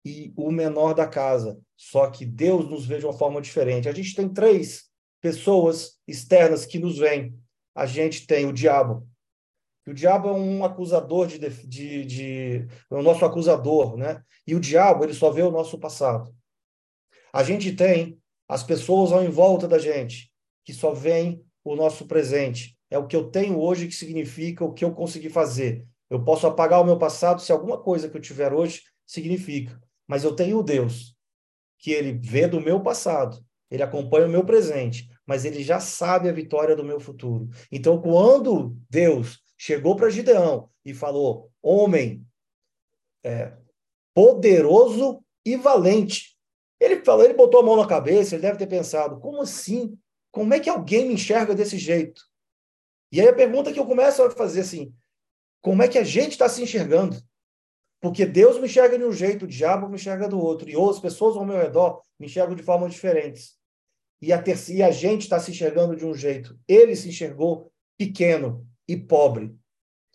e 0.06 0.34
o 0.36 0.52
menor 0.52 0.94
da 0.94 1.08
casa. 1.08 1.60
Só 1.78 2.10
que 2.10 2.26
Deus 2.26 2.68
nos 2.70 2.86
vê 2.86 2.98
de 2.98 3.06
uma 3.06 3.14
forma 3.14 3.42
diferente. 3.42 3.88
A 3.88 3.94
gente 3.94 4.16
tem 4.16 4.28
três 4.28 4.90
pessoas 5.22 6.00
externas 6.08 6.66
que 6.66 6.80
nos 6.80 6.98
veem. 6.98 7.36
A 7.76 7.86
gente 7.86 8.26
tem 8.26 8.46
o 8.46 8.54
diabo. 8.54 9.08
O 9.88 9.94
diabo 9.94 10.30
é 10.30 10.34
um 10.34 10.64
acusador 10.64 11.28
de, 11.28 11.40
de, 11.40 12.06
de, 12.06 12.68
é 12.90 12.96
o 12.96 13.02
nosso 13.02 13.26
acusador, 13.26 13.98
né? 13.98 14.22
E 14.46 14.54
o 14.54 14.60
diabo 14.60 15.04
ele 15.04 15.14
só 15.14 15.32
vê 15.32 15.42
o 15.42 15.52
nosso 15.52 15.80
passado. 15.80 16.34
A 17.34 17.44
gente 17.44 17.74
tem 17.74 18.20
as 18.48 18.64
pessoas 18.64 19.12
ao 19.12 19.24
em 19.24 19.30
volta 19.30 19.68
da 19.68 19.80
gente 19.80 20.32
que 20.64 20.74
só 20.74 20.94
veem 20.94 21.44
o 21.64 21.76
nosso 21.76 22.06
presente. 22.06 22.78
É 22.90 22.98
o 22.98 23.08
que 23.08 23.16
eu 23.16 23.32
tenho 23.32 23.60
hoje 23.60 23.88
que 23.88 23.96
significa 23.96 24.64
o 24.64 24.74
que 24.74 24.84
eu 24.84 24.94
consegui 24.94 25.30
fazer. 25.30 25.88
Eu 26.10 26.24
posso 26.24 26.46
apagar 26.46 26.82
o 26.82 26.86
meu 26.86 26.98
passado 26.98 27.42
se 27.42 27.52
alguma 27.52 27.78
coisa 27.78 28.10
que 28.10 28.18
eu 28.18 28.22
tiver 28.22 28.54
hoje 28.54 28.82
significa. 29.08 29.80
Mas 30.08 30.24
eu 30.24 30.36
tenho 30.36 30.62
Deus, 30.62 31.16
que 31.80 31.92
ele 31.92 32.20
vê 32.22 32.48
do 32.48 32.60
meu 32.60 32.82
passado, 32.82 33.44
ele 33.70 33.82
acompanha 33.82 34.28
o 34.28 34.30
meu 34.30 34.44
presente, 34.44 35.10
mas 35.26 35.46
ele 35.46 35.64
já 35.64 35.80
sabe 35.80 36.28
a 36.28 36.34
vitória 36.34 36.76
do 36.76 36.84
meu 36.84 37.00
futuro. 37.00 37.50
Então, 37.72 38.02
quando 38.02 38.76
Deus 38.90 39.41
chegou 39.62 39.96
para 39.96 40.10
Gideão 40.10 40.72
e 40.84 40.92
falou: 40.92 41.52
Homem 41.62 42.26
é, 43.24 43.56
poderoso 44.12 45.24
e 45.46 45.56
valente. 45.56 46.36
Ele 46.80 47.06
falou, 47.06 47.24
ele 47.24 47.36
botou 47.36 47.60
a 47.60 47.64
mão 47.64 47.76
na 47.76 47.88
cabeça, 47.88 48.34
ele 48.34 48.42
deve 48.42 48.58
ter 48.58 48.66
pensado: 48.66 49.20
como 49.20 49.40
assim? 49.40 49.96
Como 50.32 50.52
é 50.52 50.60
que 50.60 50.70
alguém 50.70 51.08
me 51.08 51.14
enxerga 51.14 51.54
desse 51.54 51.78
jeito? 51.78 52.24
E 53.12 53.22
aí 53.22 53.28
a 53.28 53.36
pergunta 53.36 53.72
que 53.72 53.80
eu 53.80 53.86
começo 53.86 54.24
a 54.24 54.32
fazer 54.32 54.62
assim: 54.62 54.92
como 55.62 55.84
é 55.84 55.88
que 55.88 56.00
a 56.00 56.04
gente 56.04 56.32
está 56.32 56.50
se 56.50 56.64
enxergando? 56.64 57.22
Porque 58.02 58.26
Deus 58.26 58.58
me 58.58 58.66
enxerga 58.66 58.98
de 58.98 59.06
um 59.06 59.12
jeito, 59.12 59.46
o 59.46 59.48
diabo 59.48 59.88
me 59.88 59.94
enxerga 59.94 60.28
do 60.28 60.40
outro, 60.40 60.68
e 60.68 60.76
outras 60.76 61.00
pessoas 61.00 61.38
ao 61.38 61.46
meu 61.46 61.58
redor 61.58 62.02
me 62.20 62.26
enxergam 62.26 62.56
de 62.56 62.64
formas 62.64 62.94
diferentes. 62.94 63.60
E 64.20 64.34
a, 64.34 64.44
e 64.70 64.82
a 64.82 64.90
gente 64.90 65.22
está 65.22 65.40
se 65.40 65.52
enxergando 65.52 65.96
de 65.96 66.04
um 66.04 66.16
jeito. 66.16 66.60
Ele 66.68 66.96
se 66.96 67.10
enxergou 67.10 67.72
pequeno 67.96 68.68
e 68.92 68.98
pobre, 68.98 69.56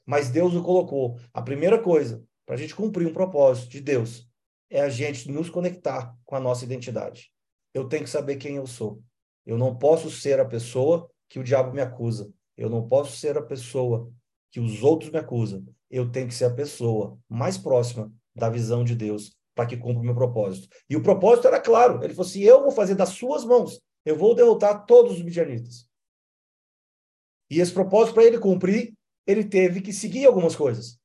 mas 0.04 0.28
Deus 0.28 0.54
o 0.54 0.62
colocou. 0.62 1.18
A 1.32 1.40
primeira 1.40 1.82
coisa 1.82 2.22
para 2.44 2.54
a 2.54 2.58
gente 2.58 2.74
cumprir 2.74 3.06
um 3.06 3.12
propósito 3.12 3.70
de 3.70 3.80
Deus 3.80 4.28
é 4.70 4.80
a 4.80 4.88
gente 4.88 5.30
nos 5.30 5.48
conectar 5.48 6.14
com 6.24 6.36
a 6.36 6.40
nossa 6.40 6.64
identidade. 6.64 7.32
Eu 7.72 7.88
tenho 7.88 8.04
que 8.04 8.10
saber 8.10 8.36
quem 8.36 8.56
eu 8.56 8.66
sou. 8.66 9.02
Eu 9.46 9.56
não 9.56 9.74
posso 9.76 10.10
ser 10.10 10.38
a 10.40 10.44
pessoa 10.44 11.10
que 11.28 11.38
o 11.38 11.44
diabo 11.44 11.72
me 11.72 11.80
acusa. 11.80 12.30
Eu 12.56 12.68
não 12.68 12.86
posso 12.86 13.16
ser 13.16 13.38
a 13.38 13.42
pessoa 13.42 14.12
que 14.50 14.60
os 14.60 14.82
outros 14.82 15.10
me 15.10 15.18
acusam. 15.18 15.64
Eu 15.90 16.10
tenho 16.10 16.28
que 16.28 16.34
ser 16.34 16.46
a 16.46 16.54
pessoa 16.54 17.18
mais 17.28 17.56
próxima 17.56 18.12
da 18.34 18.50
visão 18.50 18.84
de 18.84 18.94
Deus 18.94 19.34
para 19.54 19.66
que 19.66 19.76
cumpra 19.76 20.02
o 20.02 20.04
meu 20.04 20.14
propósito. 20.14 20.68
E 20.88 20.96
o 20.96 21.02
propósito 21.02 21.48
era 21.48 21.60
claro. 21.60 22.04
Ele 22.04 22.12
falou 22.12 22.28
assim: 22.28 22.40
eu 22.40 22.62
vou 22.62 22.70
fazer 22.70 22.94
das 22.94 23.10
suas 23.10 23.44
mãos, 23.44 23.80
eu 24.04 24.16
vou 24.16 24.34
derrotar 24.34 24.84
todos 24.84 25.12
os 25.12 25.22
midianitas. 25.22 25.88
E 27.50 27.60
esse 27.60 27.72
propósito, 27.72 28.14
para 28.14 28.24
ele 28.24 28.38
cumprir, 28.38 28.94
ele 29.26 29.44
teve 29.44 29.80
que 29.80 29.92
seguir 29.92 30.26
algumas 30.26 30.54
coisas. 30.54 30.98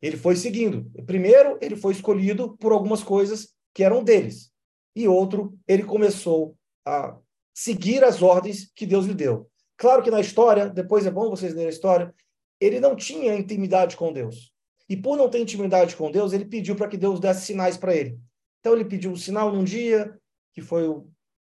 Ele 0.00 0.16
foi 0.16 0.36
seguindo. 0.36 0.90
Primeiro, 1.06 1.58
ele 1.60 1.76
foi 1.76 1.92
escolhido 1.92 2.56
por 2.56 2.72
algumas 2.72 3.02
coisas 3.02 3.54
que 3.74 3.82
eram 3.82 4.04
deles. 4.04 4.50
E 4.94 5.08
outro, 5.08 5.58
ele 5.66 5.84
começou 5.84 6.56
a 6.86 7.18
seguir 7.54 8.04
as 8.04 8.22
ordens 8.22 8.70
que 8.74 8.86
Deus 8.86 9.06
lhe 9.06 9.14
deu. 9.14 9.50
Claro 9.76 10.02
que 10.02 10.10
na 10.10 10.20
história, 10.20 10.68
depois 10.68 11.06
é 11.06 11.10
bom 11.10 11.30
vocês 11.30 11.52
lerem 11.52 11.68
a 11.68 11.70
história, 11.70 12.14
ele 12.60 12.80
não 12.80 12.96
tinha 12.96 13.36
intimidade 13.36 13.96
com 13.96 14.12
Deus. 14.12 14.52
E 14.88 14.96
por 14.96 15.16
não 15.16 15.28
ter 15.28 15.40
intimidade 15.40 15.94
com 15.94 16.10
Deus, 16.10 16.32
ele 16.32 16.44
pediu 16.44 16.74
para 16.74 16.88
que 16.88 16.96
Deus 16.96 17.20
desse 17.20 17.46
sinais 17.46 17.76
para 17.76 17.94
ele. 17.94 18.18
Então 18.60 18.74
ele 18.74 18.84
pediu 18.84 19.10
um 19.10 19.16
sinal 19.16 19.52
num 19.52 19.62
dia, 19.62 20.18
que 20.52 20.60
foi 20.60 20.88
o, 20.88 21.08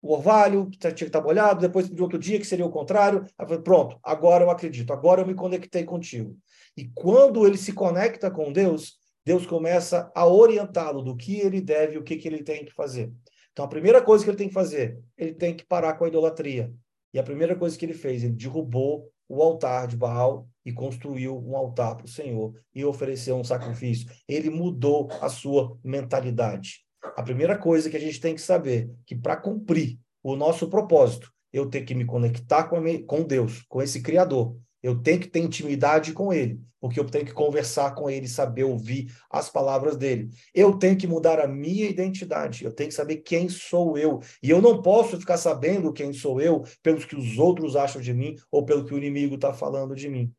o 0.02 0.14
orvalho, 0.14 0.71
que 0.71 0.78
tinha 0.78 0.92
que 0.95 1.04
estar 1.04 1.21
molhado, 1.21 1.61
depois 1.61 1.88
pediu 1.88 2.04
outro 2.04 2.19
dia, 2.19 2.38
que 2.38 2.47
seria 2.47 2.64
o 2.64 2.71
contrário. 2.71 3.25
Aí 3.38 3.47
falou, 3.47 3.62
pronto, 3.62 3.99
agora 4.02 4.45
eu 4.45 4.50
acredito, 4.50 4.92
agora 4.92 5.21
eu 5.23 5.26
me 5.26 5.35
conectei 5.35 5.85
contigo. 5.85 6.37
E 6.76 6.88
quando 6.95 7.47
ele 7.47 7.59
se 7.59 7.73
conecta 7.73 8.30
com 8.30 8.52
Deus, 8.52 8.99
Deus 9.25 9.47
começa 9.47 10.11
a 10.14 10.26
orientá-lo 10.26 11.02
do 11.02 11.16
que 11.16 11.38
ele 11.38 11.61
deve 11.61 11.99
o 11.99 12.02
que, 12.02 12.16
que 12.16 12.26
ele 12.26 12.42
tem 12.42 12.64
que 12.64 12.73
fazer. 12.73 13.12
Então, 13.52 13.64
a 13.64 13.69
primeira 13.69 14.00
coisa 14.00 14.25
que 14.25 14.30
ele 14.30 14.38
tem 14.38 14.49
que 14.49 14.54
fazer, 14.54 14.99
ele 15.19 15.35
tem 15.35 15.54
que 15.54 15.66
parar 15.66 15.95
com 15.95 16.04
a 16.04 16.09
idolatria. 16.09 16.73
E 17.12 17.19
a 17.19 17.23
primeira 17.23 17.57
coisa 17.57 17.76
que 17.76 17.85
ele 17.85 17.92
fez, 17.92 18.23
ele 18.23 18.33
derrubou 18.33 19.11
o 19.28 19.42
altar 19.42 19.87
de 19.87 19.97
Baal 19.97 20.49
e 20.64 20.73
construiu 20.73 21.38
um 21.38 21.57
altar 21.57 21.97
para 21.97 22.07
o 22.07 22.09
Senhor 22.09 22.54
e 22.75 22.85
ofereceu 22.85 23.37
um 23.37 23.45
sacrifício. 23.45 24.09
Ele 24.28 24.50
mudou 24.50 25.09
a 25.21 25.28
sua 25.28 25.78
mentalidade. 25.85 26.85
A 27.02 27.23
primeira 27.23 27.57
coisa 27.57 27.88
que 27.88 27.97
a 27.97 28.00
gente 28.00 28.21
tem 28.21 28.35
que 28.35 28.40
saber 28.40 28.90
que 29.07 29.14
para 29.14 29.37
cumprir 29.37 29.99
o 30.23 30.37
nosso 30.37 30.69
propósito, 30.69 31.33
eu 31.52 31.66
tenho 31.66 31.85
que 31.85 31.95
me 31.95 32.04
conectar 32.04 32.64
com, 32.64 32.80
com 33.04 33.23
Deus, 33.23 33.62
com 33.69 33.83
esse 33.83 34.02
Criador. 34.02 34.57
Eu 34.83 35.00
tenho 35.00 35.21
que 35.21 35.28
ter 35.28 35.40
intimidade 35.40 36.12
com 36.12 36.33
ele, 36.33 36.61
porque 36.80 36.99
eu 36.99 37.04
tenho 37.04 37.26
que 37.26 37.33
conversar 37.33 37.95
com 37.95 38.09
ele, 38.09 38.26
saber 38.26 38.64
ouvir 38.64 39.12
as 39.30 39.50
palavras 39.50 39.97
dele. 39.97 40.30
Eu 40.54 40.78
tenho 40.78 40.97
que 40.97 41.07
mudar 41.07 41.38
a 41.38 41.47
minha 41.47 41.87
identidade, 41.87 42.64
eu 42.64 42.73
tenho 42.73 42.88
que 42.88 42.95
saber 42.95 43.16
quem 43.16 43.49
sou 43.49 43.99
eu. 43.99 44.21
E 44.42 44.49
eu 44.49 44.62
não 44.62 44.80
posso 44.80 45.19
ficar 45.19 45.37
sabendo 45.37 45.92
quem 45.92 46.12
sou 46.12 46.40
eu 46.40 46.64
pelos 46.83 47.04
que 47.04 47.16
os 47.16 47.38
outros 47.38 47.76
acham 47.76 48.00
de 48.00 48.14
mim 48.14 48.37
ou 48.50 48.64
pelo 48.64 48.85
que 48.85 48.95
o 48.95 48.99
inimigo 48.99 49.35
está 49.35 49.52
falando 49.52 49.95
de 49.95 50.09
mim. 50.09 50.33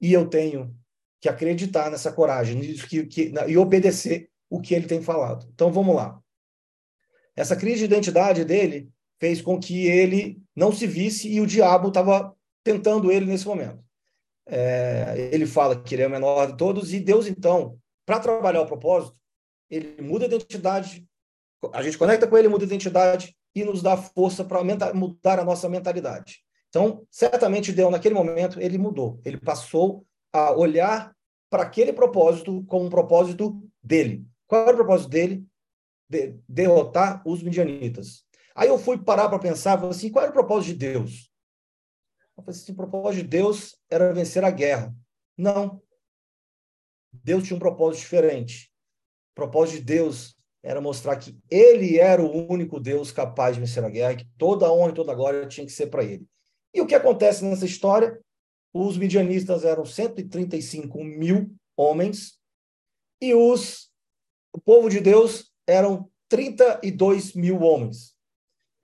E 0.00 0.12
eu 0.12 0.26
tenho 0.26 0.74
que 1.20 1.28
acreditar 1.28 1.90
nessa 1.90 2.12
coragem 2.12 2.56
nisso 2.56 2.86
que, 2.86 3.04
que, 3.04 3.32
e 3.48 3.58
obedecer 3.58 4.30
o 4.50 4.60
que 4.60 4.74
ele 4.74 4.86
tem 4.86 5.02
falado. 5.02 5.46
Então 5.52 5.72
vamos 5.72 5.94
lá. 5.94 6.20
Essa 7.36 7.56
crise 7.56 7.78
de 7.78 7.84
identidade 7.84 8.44
dele 8.44 8.90
fez 9.20 9.40
com 9.40 9.58
que 9.58 9.86
ele 9.86 10.40
não 10.54 10.72
se 10.72 10.86
visse 10.86 11.28
e 11.28 11.40
o 11.40 11.46
diabo 11.46 11.88
estava 11.88 12.34
tentando 12.64 13.12
ele 13.12 13.26
nesse 13.26 13.46
momento. 13.46 13.82
É, 14.46 15.30
ele 15.32 15.46
fala 15.46 15.80
que 15.80 15.94
ele 15.94 16.02
é 16.02 16.06
o 16.06 16.10
menor 16.10 16.46
de 16.46 16.56
todos, 16.56 16.92
e 16.94 17.00
Deus, 17.00 17.26
então, 17.26 17.78
para 18.06 18.18
trabalhar 18.18 18.62
o 18.62 18.66
propósito, 18.66 19.14
ele 19.68 20.00
muda 20.00 20.24
a 20.24 20.28
identidade, 20.28 21.06
a 21.72 21.82
gente 21.82 21.98
conecta 21.98 22.26
com 22.26 22.36
ele, 22.36 22.48
muda 22.48 22.64
a 22.64 22.66
identidade 22.66 23.36
e 23.54 23.62
nos 23.62 23.82
dá 23.82 23.96
força 23.96 24.44
para 24.44 24.62
mudar 24.94 25.38
a 25.38 25.44
nossa 25.44 25.68
mentalidade. 25.68 26.38
Então, 26.68 27.06
certamente 27.10 27.72
Deus, 27.72 27.90
naquele 27.90 28.14
momento, 28.14 28.60
ele 28.60 28.78
mudou. 28.78 29.20
Ele 29.24 29.38
passou 29.38 30.04
a 30.32 30.52
olhar 30.52 31.14
para 31.50 31.62
aquele 31.62 31.92
propósito 31.92 32.64
como 32.66 32.86
um 32.86 32.90
propósito 32.90 33.62
dele. 33.82 34.24
Qual 34.48 34.62
era 34.62 34.72
o 34.72 34.76
propósito 34.76 35.10
dele? 35.10 35.46
De 36.08 36.40
derrotar 36.48 37.22
os 37.24 37.42
midianitas. 37.42 38.24
Aí 38.56 38.68
eu 38.68 38.78
fui 38.78 38.98
parar 38.98 39.28
para 39.28 39.38
pensar, 39.38 39.82
assim, 39.84 40.10
qual 40.10 40.24
era 40.24 40.32
o 40.32 40.34
propósito 40.34 40.72
de 40.72 40.78
Deus? 40.78 41.30
Eu 42.36 42.42
falei 42.42 42.58
assim, 42.60 42.72
o 42.72 42.76
propósito 42.76 43.22
de 43.22 43.28
Deus 43.28 43.76
era 43.88 44.12
vencer 44.12 44.42
a 44.42 44.50
guerra. 44.50 44.92
Não. 45.36 45.80
Deus 47.12 47.44
tinha 47.44 47.56
um 47.56 47.60
propósito 47.60 48.02
diferente. 48.02 48.72
O 49.32 49.34
propósito 49.34 49.78
de 49.78 49.84
Deus 49.84 50.36
era 50.62 50.80
mostrar 50.80 51.16
que 51.16 51.38
ele 51.50 51.98
era 51.98 52.22
o 52.22 52.50
único 52.50 52.80
Deus 52.80 53.12
capaz 53.12 53.54
de 53.54 53.60
vencer 53.60 53.84
a 53.84 53.90
guerra, 53.90 54.16
que 54.16 54.28
toda 54.36 54.66
a 54.66 54.72
honra 54.72 54.90
e 54.90 54.94
toda 54.94 55.12
a 55.12 55.14
glória 55.14 55.46
tinha 55.46 55.66
que 55.66 55.72
ser 55.72 55.86
para 55.88 56.02
ele. 56.02 56.26
E 56.74 56.80
o 56.80 56.86
que 56.86 56.94
acontece 56.94 57.44
nessa 57.44 57.64
história? 57.64 58.20
Os 58.72 58.96
midianistas 58.96 59.64
eram 59.64 59.84
135 59.84 61.02
mil 61.02 61.54
homens 61.76 62.38
e 63.20 63.34
os, 63.34 63.87
o 64.58 64.60
povo 64.60 64.90
de 64.90 65.00
Deus 65.00 65.52
eram 65.66 66.10
32 66.28 67.32
mil 67.32 67.60
homens 67.60 68.18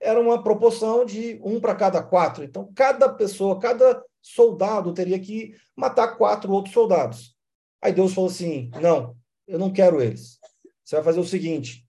era 0.05 0.19
uma 0.21 0.41
proporção 0.41 1.03
de 1.03 1.39
um 1.43 1.59
para 1.59 1.75
cada 1.75 2.01
quatro. 2.01 2.43
Então, 2.43 2.71
cada 2.73 3.09
pessoa, 3.09 3.59
cada 3.59 4.03
soldado 4.21 4.93
teria 4.93 5.19
que 5.19 5.55
matar 5.75 6.15
quatro 6.15 6.51
outros 6.51 6.73
soldados. 6.73 7.35
Aí 7.81 7.91
Deus 7.91 8.13
falou 8.13 8.29
assim: 8.29 8.69
não, 8.81 9.17
eu 9.47 9.57
não 9.57 9.73
quero 9.73 10.01
eles. 10.01 10.39
Você 10.83 10.95
vai 10.95 11.03
fazer 11.03 11.19
o 11.19 11.25
seguinte: 11.25 11.87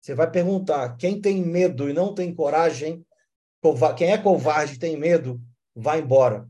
você 0.00 0.14
vai 0.14 0.30
perguntar 0.30 0.96
quem 0.96 1.20
tem 1.20 1.42
medo 1.42 1.88
e 1.88 1.92
não 1.92 2.14
tem 2.14 2.34
coragem, 2.34 3.04
quem 3.96 4.12
é 4.12 4.18
covarde 4.18 4.74
e 4.74 4.78
tem 4.78 4.96
medo, 4.96 5.40
vai 5.74 6.00
embora. 6.00 6.48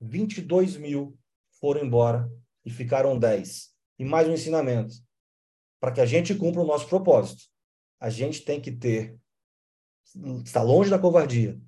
22 0.00 0.76
mil 0.76 1.16
foram 1.60 1.84
embora 1.84 2.30
e 2.64 2.70
ficaram 2.70 3.18
10. 3.18 3.72
E 3.98 4.04
mais 4.04 4.28
um 4.28 4.32
ensinamento. 4.32 4.94
Para 5.84 5.92
que 5.92 6.00
a 6.00 6.06
gente 6.06 6.34
cumpra 6.34 6.62
o 6.62 6.66
nosso 6.66 6.88
propósito, 6.88 7.42
a 8.00 8.08
gente 8.08 8.40
tem 8.40 8.58
que 8.58 8.72
ter 8.72 9.18
está 10.42 10.62
longe 10.62 10.88
da 10.88 10.98
covardia 10.98 11.60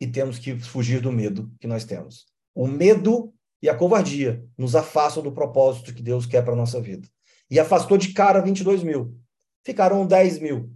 e 0.00 0.06
temos 0.06 0.38
que 0.38 0.56
fugir 0.60 1.00
do 1.00 1.10
medo 1.10 1.50
que 1.58 1.66
nós 1.66 1.84
temos. 1.84 2.26
O 2.54 2.68
medo 2.68 3.34
e 3.60 3.68
a 3.68 3.74
covardia 3.74 4.46
nos 4.56 4.76
afastam 4.76 5.24
do 5.24 5.32
propósito 5.32 5.92
que 5.92 6.04
Deus 6.04 6.24
quer 6.24 6.44
para 6.44 6.52
a 6.52 6.56
nossa 6.56 6.80
vida. 6.80 7.08
E 7.50 7.58
afastou 7.58 7.98
de 7.98 8.12
cara 8.12 8.40
22 8.40 8.84
mil. 8.84 9.18
Ficaram 9.64 10.06
10 10.06 10.38
mil. 10.38 10.70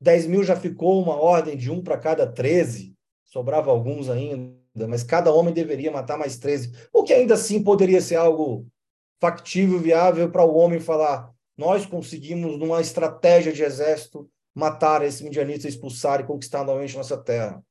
10 0.00 0.28
mil 0.28 0.42
já 0.42 0.56
ficou 0.56 1.02
uma 1.02 1.20
ordem 1.20 1.58
de 1.58 1.70
um 1.70 1.82
para 1.82 1.98
cada 1.98 2.26
13. 2.26 2.94
sobrava 3.22 3.70
alguns 3.70 4.08
ainda, 4.08 4.88
mas 4.88 5.02
cada 5.02 5.30
homem 5.30 5.52
deveria 5.52 5.92
matar 5.92 6.16
mais 6.16 6.38
13, 6.38 6.72
o 6.90 7.04
que 7.04 7.12
ainda 7.12 7.34
assim 7.34 7.62
poderia 7.62 8.00
ser 8.00 8.16
algo 8.16 8.66
factível, 9.20 9.78
viável 9.78 10.30
para 10.30 10.42
o 10.42 10.56
homem 10.56 10.80
falar: 10.80 11.31
nós 11.56 11.86
conseguimos, 11.86 12.58
numa 12.58 12.80
estratégia 12.80 13.52
de 13.52 13.62
exército, 13.62 14.30
matar 14.54 15.02
esse 15.02 15.22
midianita, 15.22 15.68
expulsar 15.68 16.20
e 16.20 16.24
conquistar 16.24 16.64
novamente 16.64 16.96
nossa 16.96 17.16
terra. 17.16 17.64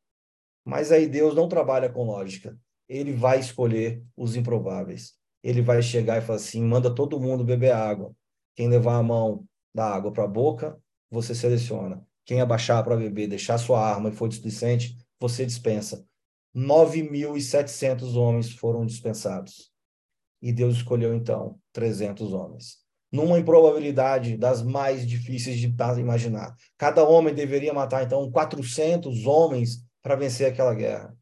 Mas 0.66 0.92
aí 0.92 1.08
Deus 1.08 1.36
não 1.36 1.48
trabalha 1.48 1.90
com 1.90 2.04
lógica. 2.04 2.58
Ele 2.88 3.14
vai 3.14 3.40
escolher 3.40 4.04
os 4.16 4.36
improváveis. 4.36 5.14
Ele 5.44 5.62
vai 5.62 5.82
chegar 5.82 6.18
e 6.18 6.26
falar 6.26 6.38
assim: 6.38 6.64
manda 6.64 6.94
todo 6.94 7.20
mundo 7.20 7.44
beber 7.44 7.72
água. 7.72 8.14
Quem 8.56 8.68
levar 8.68 8.98
a 8.98 9.04
mão 9.04 9.46
da 9.74 9.86
água 9.86 10.12
para 10.12 10.26
a 10.26 10.28
boca, 10.28 10.78
você 11.10 11.34
seleciona. 11.34 12.06
Quem 12.26 12.42
abaixar 12.42 12.84
para 12.84 12.96
beber, 12.96 13.28
deixar 13.28 13.58
sua 13.58 13.80
arma 13.84 14.10
e 14.10 14.12
for 14.12 14.28
displicente, 14.28 14.98
você 15.20 15.46
dispensa. 15.46 16.06
9.700 16.56 18.16
homens 18.16 18.52
foram 18.52 18.86
dispensados. 18.86 19.72
E 20.42 20.52
Deus 20.52 20.78
escolheu, 20.78 21.14
então, 21.14 21.60
300 21.72 22.34
homens. 22.34 22.81
Numa 23.12 23.38
improbabilidade 23.38 24.38
das 24.38 24.62
mais 24.62 25.06
difíceis 25.06 25.58
de 25.58 25.74
imaginar. 26.00 26.56
Cada 26.78 27.04
homem 27.04 27.34
deveria 27.34 27.74
matar, 27.74 28.04
então, 28.04 28.32
400 28.32 29.26
homens 29.26 29.84
para 30.02 30.16
vencer 30.16 30.48
aquela 30.48 30.74
guerra. 30.74 31.16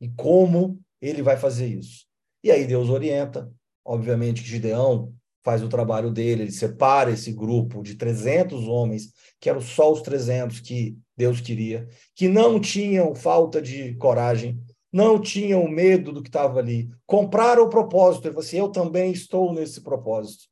E 0.00 0.08
como 0.10 0.78
ele 1.00 1.22
vai 1.22 1.36
fazer 1.36 1.66
isso? 1.66 2.06
E 2.42 2.50
aí 2.50 2.66
Deus 2.66 2.88
orienta, 2.88 3.50
obviamente 3.84 4.42
que 4.42 4.48
Gideão 4.48 5.12
faz 5.44 5.62
o 5.62 5.68
trabalho 5.68 6.10
dele, 6.10 6.44
ele 6.44 6.50
separa 6.50 7.10
esse 7.10 7.30
grupo 7.30 7.82
de 7.82 7.96
300 7.96 8.66
homens, 8.66 9.12
que 9.38 9.50
eram 9.50 9.60
só 9.60 9.92
os 9.92 10.00
300 10.00 10.60
que 10.60 10.96
Deus 11.16 11.40
queria, 11.40 11.86
que 12.14 12.28
não 12.28 12.58
tinham 12.58 13.14
falta 13.14 13.60
de 13.60 13.94
coragem, 13.96 14.58
não 14.90 15.20
tinham 15.20 15.68
medo 15.68 16.12
do 16.12 16.22
que 16.22 16.30
estava 16.30 16.60
ali, 16.60 16.88
compraram 17.06 17.64
o 17.64 17.68
propósito, 17.68 18.26
ele 18.26 18.34
falou 18.34 18.46
assim, 18.46 18.56
eu 18.56 18.68
também 18.70 19.12
estou 19.12 19.52
nesse 19.52 19.82
propósito. 19.82 20.44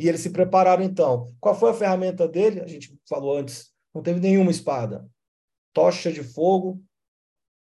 E 0.00 0.08
eles 0.08 0.20
se 0.20 0.30
prepararam 0.30 0.82
então. 0.82 1.34
Qual 1.38 1.54
foi 1.54 1.70
a 1.70 1.74
ferramenta 1.74 2.26
dele? 2.26 2.60
A 2.60 2.66
gente 2.66 2.98
falou 3.08 3.36
antes, 3.36 3.70
não 3.94 4.02
teve 4.02 4.18
nenhuma 4.18 4.50
espada. 4.50 5.06
Tocha 5.72 6.10
de 6.10 6.22
fogo, 6.22 6.82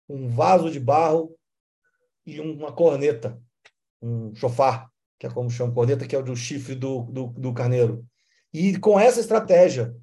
um 0.08 0.28
vaso 0.28 0.70
de 0.70 0.80
barro 0.80 1.36
e 2.26 2.40
uma 2.40 2.72
corneta, 2.72 3.40
um 4.02 4.34
chofar, 4.34 4.90
que 5.18 5.26
é 5.26 5.30
como 5.30 5.48
chama 5.48 5.72
corneta, 5.72 6.06
que 6.06 6.16
é 6.16 6.18
o 6.18 6.22
do 6.22 6.34
chifre 6.34 6.74
do, 6.74 7.02
do, 7.04 7.26
do 7.28 7.54
carneiro. 7.54 8.04
E 8.52 8.76
com 8.78 8.98
essa 8.98 9.20
estratégia, 9.20 9.94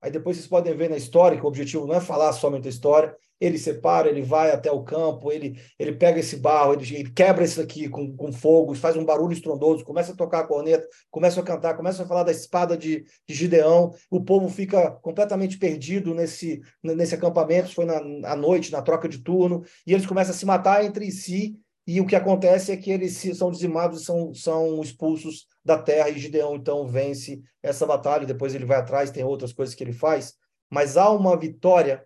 Aí 0.00 0.10
depois 0.10 0.36
vocês 0.36 0.46
podem 0.46 0.76
ver 0.76 0.88
na 0.88 0.96
história 0.96 1.36
que 1.36 1.44
o 1.44 1.48
objetivo 1.48 1.84
não 1.84 1.96
é 1.96 2.00
falar 2.00 2.32
somente 2.32 2.68
a 2.68 2.70
história. 2.70 3.16
Ele 3.40 3.58
separa, 3.58 4.08
ele 4.08 4.22
vai 4.22 4.50
até 4.50 4.70
o 4.70 4.82
campo, 4.82 5.30
ele, 5.30 5.60
ele 5.78 5.92
pega 5.92 6.20
esse 6.20 6.36
barro, 6.36 6.74
ele, 6.74 6.96
ele 6.96 7.10
quebra 7.10 7.44
isso 7.44 7.60
aqui 7.60 7.88
com, 7.88 8.16
com 8.16 8.32
fogo, 8.32 8.74
faz 8.74 8.96
um 8.96 9.04
barulho 9.04 9.32
estrondoso, 9.32 9.84
começa 9.84 10.12
a 10.12 10.16
tocar 10.16 10.40
a 10.40 10.46
corneta, 10.46 10.86
começa 11.10 11.40
a 11.40 11.42
cantar, 11.42 11.76
começa 11.76 12.02
a 12.02 12.06
falar 12.06 12.22
da 12.22 12.32
espada 12.32 12.76
de, 12.76 13.04
de 13.28 13.34
Gideão. 13.34 13.92
O 14.10 14.22
povo 14.22 14.48
fica 14.48 14.90
completamente 15.02 15.58
perdido 15.58 16.14
nesse, 16.14 16.60
nesse 16.82 17.14
acampamento. 17.14 17.74
Foi 17.74 17.84
na, 17.84 17.98
à 18.30 18.36
noite, 18.36 18.72
na 18.72 18.82
troca 18.82 19.08
de 19.08 19.18
turno, 19.18 19.62
e 19.86 19.92
eles 19.92 20.06
começam 20.06 20.34
a 20.34 20.36
se 20.36 20.46
matar 20.46 20.84
entre 20.84 21.10
si. 21.10 21.58
E 21.86 22.00
o 22.00 22.06
que 22.06 22.16
acontece 22.16 22.72
é 22.72 22.76
que 22.76 22.90
eles 22.90 23.16
são 23.36 23.48
dizimados 23.50 24.02
e 24.02 24.04
são, 24.04 24.34
são 24.34 24.80
expulsos 24.80 25.46
da 25.64 25.78
terra, 25.78 26.10
e 26.10 26.18
Gideão 26.18 26.56
então 26.56 26.86
vence 26.86 27.40
essa 27.62 27.86
batalha, 27.86 28.26
depois 28.26 28.54
ele 28.54 28.64
vai 28.64 28.78
atrás, 28.78 29.10
tem 29.10 29.22
outras 29.22 29.52
coisas 29.52 29.74
que 29.74 29.84
ele 29.84 29.92
faz, 29.92 30.34
mas 30.68 30.96
há 30.96 31.10
uma 31.10 31.36
vitória 31.36 32.04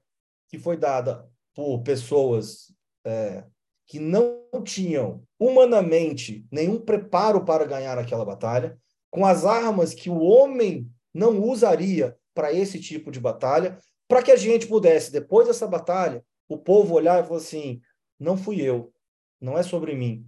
que 0.50 0.58
foi 0.58 0.76
dada 0.76 1.26
por 1.54 1.80
pessoas 1.82 2.74
é, 3.04 3.44
que 3.86 3.98
não 3.98 4.42
tinham 4.64 5.22
humanamente 5.38 6.44
nenhum 6.50 6.78
preparo 6.80 7.44
para 7.44 7.64
ganhar 7.64 7.96
aquela 7.96 8.24
batalha, 8.24 8.78
com 9.10 9.24
as 9.24 9.44
armas 9.44 9.94
que 9.94 10.10
o 10.10 10.20
homem 10.20 10.90
não 11.14 11.40
usaria 11.40 12.16
para 12.34 12.52
esse 12.52 12.80
tipo 12.80 13.10
de 13.10 13.20
batalha, 13.20 13.78
para 14.08 14.22
que 14.22 14.30
a 14.30 14.36
gente 14.36 14.66
pudesse, 14.66 15.12
depois 15.12 15.46
dessa 15.46 15.66
batalha, 15.66 16.24
o 16.48 16.58
povo 16.58 16.94
olhar 16.94 17.22
e 17.22 17.26
falar 17.26 17.38
assim: 17.38 17.80
não 18.18 18.36
fui 18.36 18.60
eu, 18.60 18.92
não 19.40 19.56
é 19.56 19.62
sobre 19.62 19.94
mim, 19.94 20.26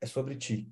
é 0.00 0.06
sobre 0.06 0.36
ti. 0.36 0.70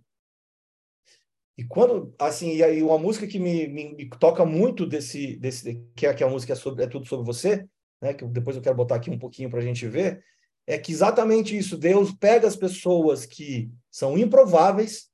E 1.56 1.64
quando, 1.64 2.14
assim, 2.18 2.54
e 2.56 2.62
aí 2.62 2.82
uma 2.82 2.98
música 2.98 3.26
que 3.26 3.38
me, 3.38 3.68
me, 3.68 3.94
me, 3.94 4.08
toca 4.08 4.44
muito 4.44 4.86
desse, 4.86 5.36
desse 5.36 5.82
que 5.94 6.06
é, 6.06 6.14
que 6.14 6.24
é 6.24 6.26
a 6.26 6.30
música 6.30 6.54
é, 6.54 6.56
sobre, 6.56 6.84
é 6.84 6.86
tudo 6.86 7.06
sobre 7.06 7.26
você, 7.26 7.68
né? 8.02 8.12
Que 8.12 8.24
depois 8.26 8.56
eu 8.56 8.62
quero 8.62 8.74
botar 8.74 8.96
aqui 8.96 9.08
um 9.08 9.18
pouquinho 9.18 9.48
para 9.48 9.60
a 9.60 9.62
gente 9.62 9.86
ver, 9.86 10.22
é 10.66 10.76
que 10.76 10.90
exatamente 10.92 11.56
isso. 11.56 11.78
Deus 11.78 12.12
pega 12.12 12.46
as 12.48 12.56
pessoas 12.56 13.24
que 13.24 13.70
são 13.90 14.18
improváveis, 14.18 15.08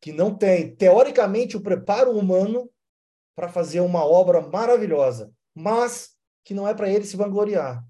que 0.00 0.12
não 0.12 0.34
têm 0.34 0.76
teoricamente 0.76 1.56
o 1.56 1.60
preparo 1.60 2.12
humano 2.12 2.70
para 3.34 3.48
fazer 3.48 3.80
uma 3.80 4.04
obra 4.04 4.40
maravilhosa, 4.40 5.32
mas 5.54 6.10
que 6.44 6.54
não 6.54 6.68
é 6.68 6.74
para 6.74 6.90
ele 6.90 7.04
se 7.04 7.16
vangloriar. 7.16 7.84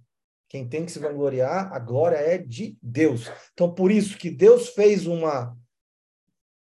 Quem 0.48 0.66
tem 0.66 0.84
que 0.84 0.92
se 0.92 0.98
vangloriar, 0.98 1.70
a 1.72 1.78
glória 1.78 2.16
é 2.16 2.38
de 2.38 2.78
Deus. 2.80 3.30
Então, 3.52 3.72
por 3.74 3.90
isso 3.90 4.16
que 4.16 4.30
Deus 4.30 4.68
fez 4.68 5.06
uma 5.06 5.56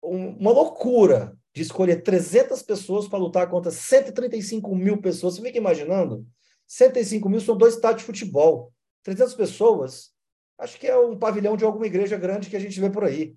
uma 0.03 0.51
loucura 0.51 1.37
de 1.53 1.61
escolher 1.61 2.01
300 2.01 2.63
pessoas 2.63 3.07
para 3.07 3.19
lutar 3.19 3.47
contra 3.49 3.71
135 3.71 4.75
mil 4.75 4.99
pessoas. 4.99 5.35
Você 5.35 5.41
fica 5.41 5.57
imaginando? 5.57 6.25
135 6.71 7.27
mil 7.27 7.41
são 7.41 7.57
dois 7.57 7.75
estádios 7.75 8.01
de 8.01 8.05
futebol. 8.05 8.71
300 9.03 9.33
pessoas, 9.33 10.11
acho 10.57 10.79
que 10.79 10.87
é 10.87 10.97
um 10.97 11.19
pavilhão 11.19 11.57
de 11.57 11.65
alguma 11.65 11.85
igreja 11.85 12.17
grande 12.17 12.49
que 12.49 12.55
a 12.55 12.59
gente 12.59 12.79
vê 12.79 12.89
por 12.89 13.03
aí. 13.03 13.35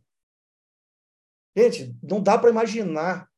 Gente, 1.57 1.97
não 2.01 2.23
dá 2.23 2.39
para 2.39 2.51
imaginar 2.51 3.29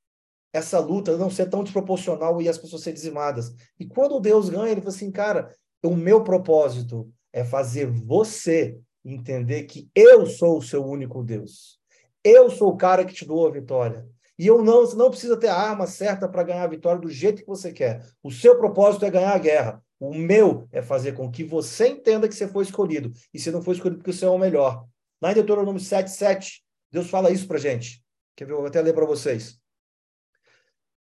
essa 0.52 0.78
luta 0.78 1.16
não 1.16 1.30
ser 1.30 1.48
tão 1.48 1.64
desproporcional 1.64 2.42
e 2.42 2.48
as 2.48 2.58
pessoas 2.58 2.82
serem 2.82 2.94
dizimadas. 2.94 3.54
E 3.80 3.86
quando 3.86 4.20
Deus 4.20 4.50
ganha, 4.50 4.70
ele 4.70 4.82
fala 4.82 4.94
assim, 4.94 5.10
cara, 5.10 5.56
o 5.82 5.96
meu 5.96 6.22
propósito 6.22 7.10
é 7.32 7.42
fazer 7.42 7.86
você 7.86 8.78
entender 9.02 9.62
que 9.62 9.88
eu 9.94 10.26
sou 10.26 10.58
o 10.58 10.62
seu 10.62 10.84
único 10.84 11.22
Deus. 11.22 11.80
Eu 12.22 12.50
sou 12.50 12.68
o 12.70 12.76
cara 12.76 13.04
que 13.04 13.14
te 13.14 13.24
dou 13.24 13.46
a 13.46 13.50
vitória. 13.50 14.06
E 14.38 14.46
eu 14.46 14.62
não, 14.62 14.80
você 14.80 14.96
não 14.96 15.08
precisa 15.08 15.38
ter 15.38 15.48
a 15.48 15.56
arma 15.56 15.86
certa 15.86 16.28
para 16.28 16.42
ganhar 16.42 16.64
a 16.64 16.68
vitória 16.68 17.00
do 17.00 17.08
jeito 17.08 17.40
que 17.40 17.48
você 17.48 17.72
quer. 17.72 18.04
O 18.22 18.30
seu 18.30 18.58
propósito 18.58 19.06
é 19.06 19.10
ganhar 19.10 19.34
a 19.34 19.38
guerra. 19.38 19.85
O 19.98 20.14
meu 20.14 20.68
é 20.70 20.82
fazer 20.82 21.12
com 21.12 21.30
que 21.30 21.42
você 21.42 21.88
entenda 21.88 22.28
que 22.28 22.34
você 22.34 22.46
foi 22.46 22.64
escolhido. 22.64 23.12
E 23.32 23.38
você 23.38 23.50
não 23.50 23.62
foi 23.62 23.74
escolhido 23.74 23.98
porque 23.98 24.12
você 24.12 24.24
é 24.24 24.28
o 24.28 24.38
melhor. 24.38 24.86
Lá 25.20 25.30
em 25.30 25.34
Deuteronômio 25.34 25.80
7, 25.80 26.10
7, 26.10 26.62
Deus 26.92 27.08
fala 27.08 27.30
isso 27.30 27.46
para 27.48 27.58
gente. 27.58 28.04
Quer 28.36 28.44
ver? 28.44 28.52
Eu 28.52 28.58
vou 28.58 28.66
até 28.66 28.80
ler 28.82 28.94
para 28.94 29.06
vocês. 29.06 29.58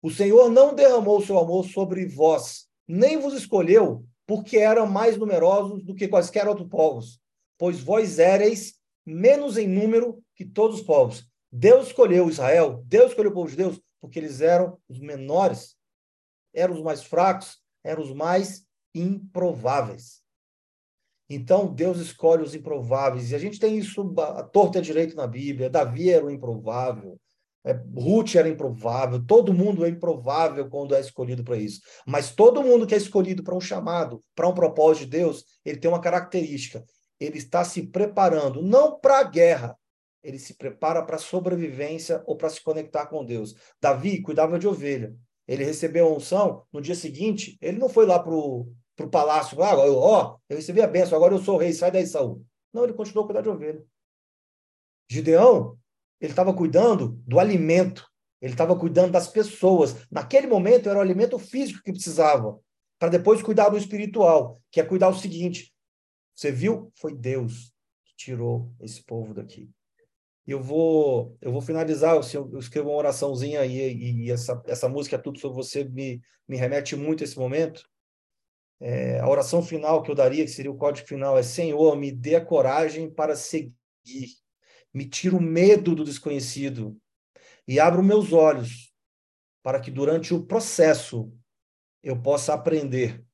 O 0.02 0.12
Senhor 0.12 0.52
não 0.52 0.76
derramou 0.76 1.18
o 1.18 1.26
seu 1.26 1.40
amor 1.40 1.66
sobre 1.66 2.06
vós, 2.06 2.68
nem 2.88 3.18
vos 3.18 3.34
escolheu, 3.34 4.06
porque 4.28 4.58
eram 4.58 4.86
mais 4.86 5.18
numerosos 5.18 5.84
do 5.84 5.96
que 5.96 6.08
quaisquer 6.08 6.48
outros 6.48 6.70
povos, 6.70 7.20
pois 7.58 7.80
vós 7.80 8.20
éreis 8.20 8.76
menos 9.04 9.58
em 9.58 9.68
número 9.68 10.24
que 10.36 10.46
todos 10.46 10.80
os 10.80 10.86
povos. 10.86 11.28
Deus 11.52 11.88
escolheu 11.88 12.30
Israel, 12.30 12.84
Deus 12.86 13.12
escolheu 13.12 13.32
o 13.32 13.34
povo 13.34 13.50
de 13.50 13.56
Deus, 13.56 13.82
porque 14.00 14.20
eles 14.20 14.42
eram 14.42 14.78
os 14.88 15.00
menores, 15.00 15.76
eram 16.54 16.76
os 16.76 16.84
mais 16.84 17.04
fracos, 17.04 17.58
eram 17.84 18.04
os 18.04 18.14
mais 18.14 18.64
improváveis. 18.96 20.24
Então, 21.30 21.68
Deus 21.68 22.00
escolhe 22.00 22.44
os 22.44 22.56
improváveis. 22.56 23.32
E 23.32 23.36
a 23.36 23.40
gente 23.40 23.60
tem 23.60 23.78
isso 23.78 24.14
a 24.20 24.44
torta 24.44 24.82
direito 24.82 25.16
na 25.16 25.28
Bíblia. 25.28 25.70
Davi 25.70 26.10
era 26.10 26.26
um 26.26 26.30
improvável. 26.30 27.20
É, 27.64 27.74
Ruth 27.74 28.36
era 28.36 28.48
improvável. 28.48 29.24
Todo 29.26 29.54
mundo 29.54 29.84
é 29.84 29.90
improvável 29.90 30.70
quando 30.70 30.94
é 30.94 31.00
escolhido 31.00 31.44
para 31.44 31.58
isso. 31.58 31.82
Mas 32.06 32.32
todo 32.32 32.64
mundo 32.64 32.86
que 32.86 32.94
é 32.94 32.98
escolhido 32.98 33.44
para 33.44 33.56
um 33.56 33.62
chamado, 33.62 34.22
para 34.36 34.48
um 34.48 34.54
propósito 34.54 35.06
de 35.06 35.18
Deus, 35.18 35.44
ele 35.66 35.80
tem 35.80 35.90
uma 35.90 36.02
característica. 36.02 36.84
Ele 37.20 37.40
está 37.40 37.64
se 37.64 37.88
preparando, 37.88 38.62
não 38.62 39.00
para 39.00 39.20
a 39.20 39.24
guerra, 39.24 39.76
ele 40.22 40.38
se 40.38 40.56
prepara 40.56 41.02
para 41.04 41.16
a 41.16 41.20
sobrevivência 41.20 42.22
ou 42.26 42.36
para 42.36 42.50
se 42.50 42.62
conectar 42.62 43.06
com 43.08 43.24
Deus. 43.24 43.56
Davi 43.82 44.22
cuidava 44.22 44.60
de 44.60 44.68
ovelha. 44.68 45.16
Ele 45.48 45.64
recebeu 45.64 46.08
a 46.08 46.14
unção, 46.14 46.64
no 46.74 46.82
dia 46.82 46.96
seguinte, 46.96 47.58
ele 47.62 47.78
não 47.78 47.88
foi 47.88 48.06
lá 48.06 48.20
para 48.20 48.34
o 48.34 48.68
palácio, 49.10 49.62
ah, 49.62 49.76
ó, 49.76 50.38
eu 50.50 50.58
recebi 50.58 50.82
a 50.82 50.88
benção, 50.88 51.18
agora 51.18 51.34
eu 51.34 51.44
sou 51.44 51.58
rei, 51.58 51.74
sai 51.74 51.92
daí, 51.92 52.06
Saul. 52.08 52.46
Não, 52.74 52.84
ele 52.84 52.94
continuou 52.94 53.24
a 53.24 53.28
cuidar 53.28 53.42
de 53.42 53.50
ovelha. 53.50 53.84
Gideão, 55.10 55.78
ele 56.20 56.32
estava 56.32 56.54
cuidando 56.54 57.22
do 57.26 57.40
alimento, 57.40 58.08
ele 58.42 58.54
estava 58.54 58.78
cuidando 58.78 59.12
das 59.12 59.28
pessoas. 59.28 60.08
Naquele 60.10 60.48
momento 60.48 60.90
era 60.90 60.98
o 60.98 61.02
alimento 61.02 61.38
físico 61.38 61.84
que 61.84 61.92
precisava, 61.92 62.60
para 62.98 63.10
depois 63.10 63.42
cuidar 63.42 63.70
do 63.70 63.78
espiritual, 63.78 64.62
que 64.72 64.80
é 64.80 64.86
cuidar 64.86 65.10
o 65.10 65.16
seguinte: 65.16 65.74
você 66.34 66.52
viu? 66.52 66.92
Foi 66.96 67.14
Deus 67.14 67.74
que 68.06 68.16
tirou 68.16 68.72
esse 68.80 69.04
povo 69.04 69.34
daqui 69.34 69.70
eu 70.48 70.62
vou 70.62 71.36
eu 71.42 71.52
vou 71.52 71.62
finalizar, 71.62 72.16
eu, 72.16 72.52
eu 72.52 72.60
escrevo 72.60 72.90
uma 72.90 72.98
oraçãozinha 72.98 73.66
e, 73.66 74.26
e 74.26 74.32
essa, 74.32 74.62
essa 74.68 74.88
música 74.88 75.18
Tudo 75.18 75.40
Sobre 75.40 75.58
Você 75.58 75.84
me, 75.84 76.22
me 76.48 76.56
remete 76.56 76.96
muito 76.96 77.24
a 77.24 77.26
esse 77.26 77.38
momento. 77.38 77.88
É, 78.80 79.20
a 79.20 79.30
oração 79.30 79.64
final 79.64 80.04
que 80.04 80.12
eu 80.12 80.16
daria, 80.16 80.44
que 80.44 80.52
seria 80.52 80.72
o 80.72 80.78
código 80.78 81.08
final, 81.08 81.38
é: 81.38 81.44
Senhor, 81.44 81.96
me 81.96 82.12
dê 82.12 82.36
a 82.36 82.46
coragem 82.46 83.10
para 83.10 83.36
seguir, 83.36 83.74
me 84.94 85.08
tira 85.08 85.36
o 85.36 85.42
medo 85.42 85.96
do 85.96 86.04
desconhecido 86.04 86.98
e 87.68 87.80
abra 87.80 88.02
os 88.02 88.06
meus 88.06 88.34
olhos 88.34 88.94
para 89.64 89.80
que 89.80 89.90
durante 89.90 90.34
o 90.34 90.46
processo 90.46 91.34
eu 92.04 92.22
possa 92.22 92.54
aprender 92.54 93.26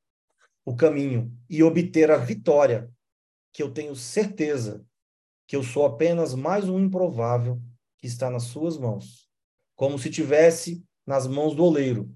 o 0.63 0.75
caminho 0.75 1.35
e 1.49 1.61
obter 1.61 2.09
a 2.09 2.17
vitória, 2.17 2.89
que 3.51 3.61
eu 3.61 3.71
tenho 3.71 3.95
certeza 3.95 4.85
que 5.45 5.55
eu 5.55 5.63
sou 5.63 5.85
apenas 5.85 6.33
mais 6.33 6.69
um 6.69 6.79
improvável 6.79 7.61
que 7.97 8.07
está 8.07 8.29
nas 8.29 8.43
suas 8.43 8.77
mãos, 8.77 9.29
como 9.75 9.99
se 9.99 10.09
tivesse 10.09 10.81
nas 11.05 11.27
mãos 11.27 11.53
do 11.53 11.65
oleiro. 11.65 12.09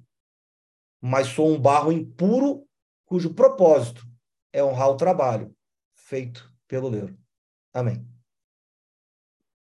Mas 1.01 1.27
sou 1.27 1.53
um 1.53 1.59
barro 1.59 1.91
impuro 1.91 2.65
cujo 3.05 3.33
propósito 3.33 4.05
é 4.51 4.63
honrar 4.63 4.89
o 4.89 4.97
trabalho 4.97 5.55
feito 5.95 6.51
pelo 6.67 6.87
oleiro. 6.87 7.17
Amém. 7.73 8.14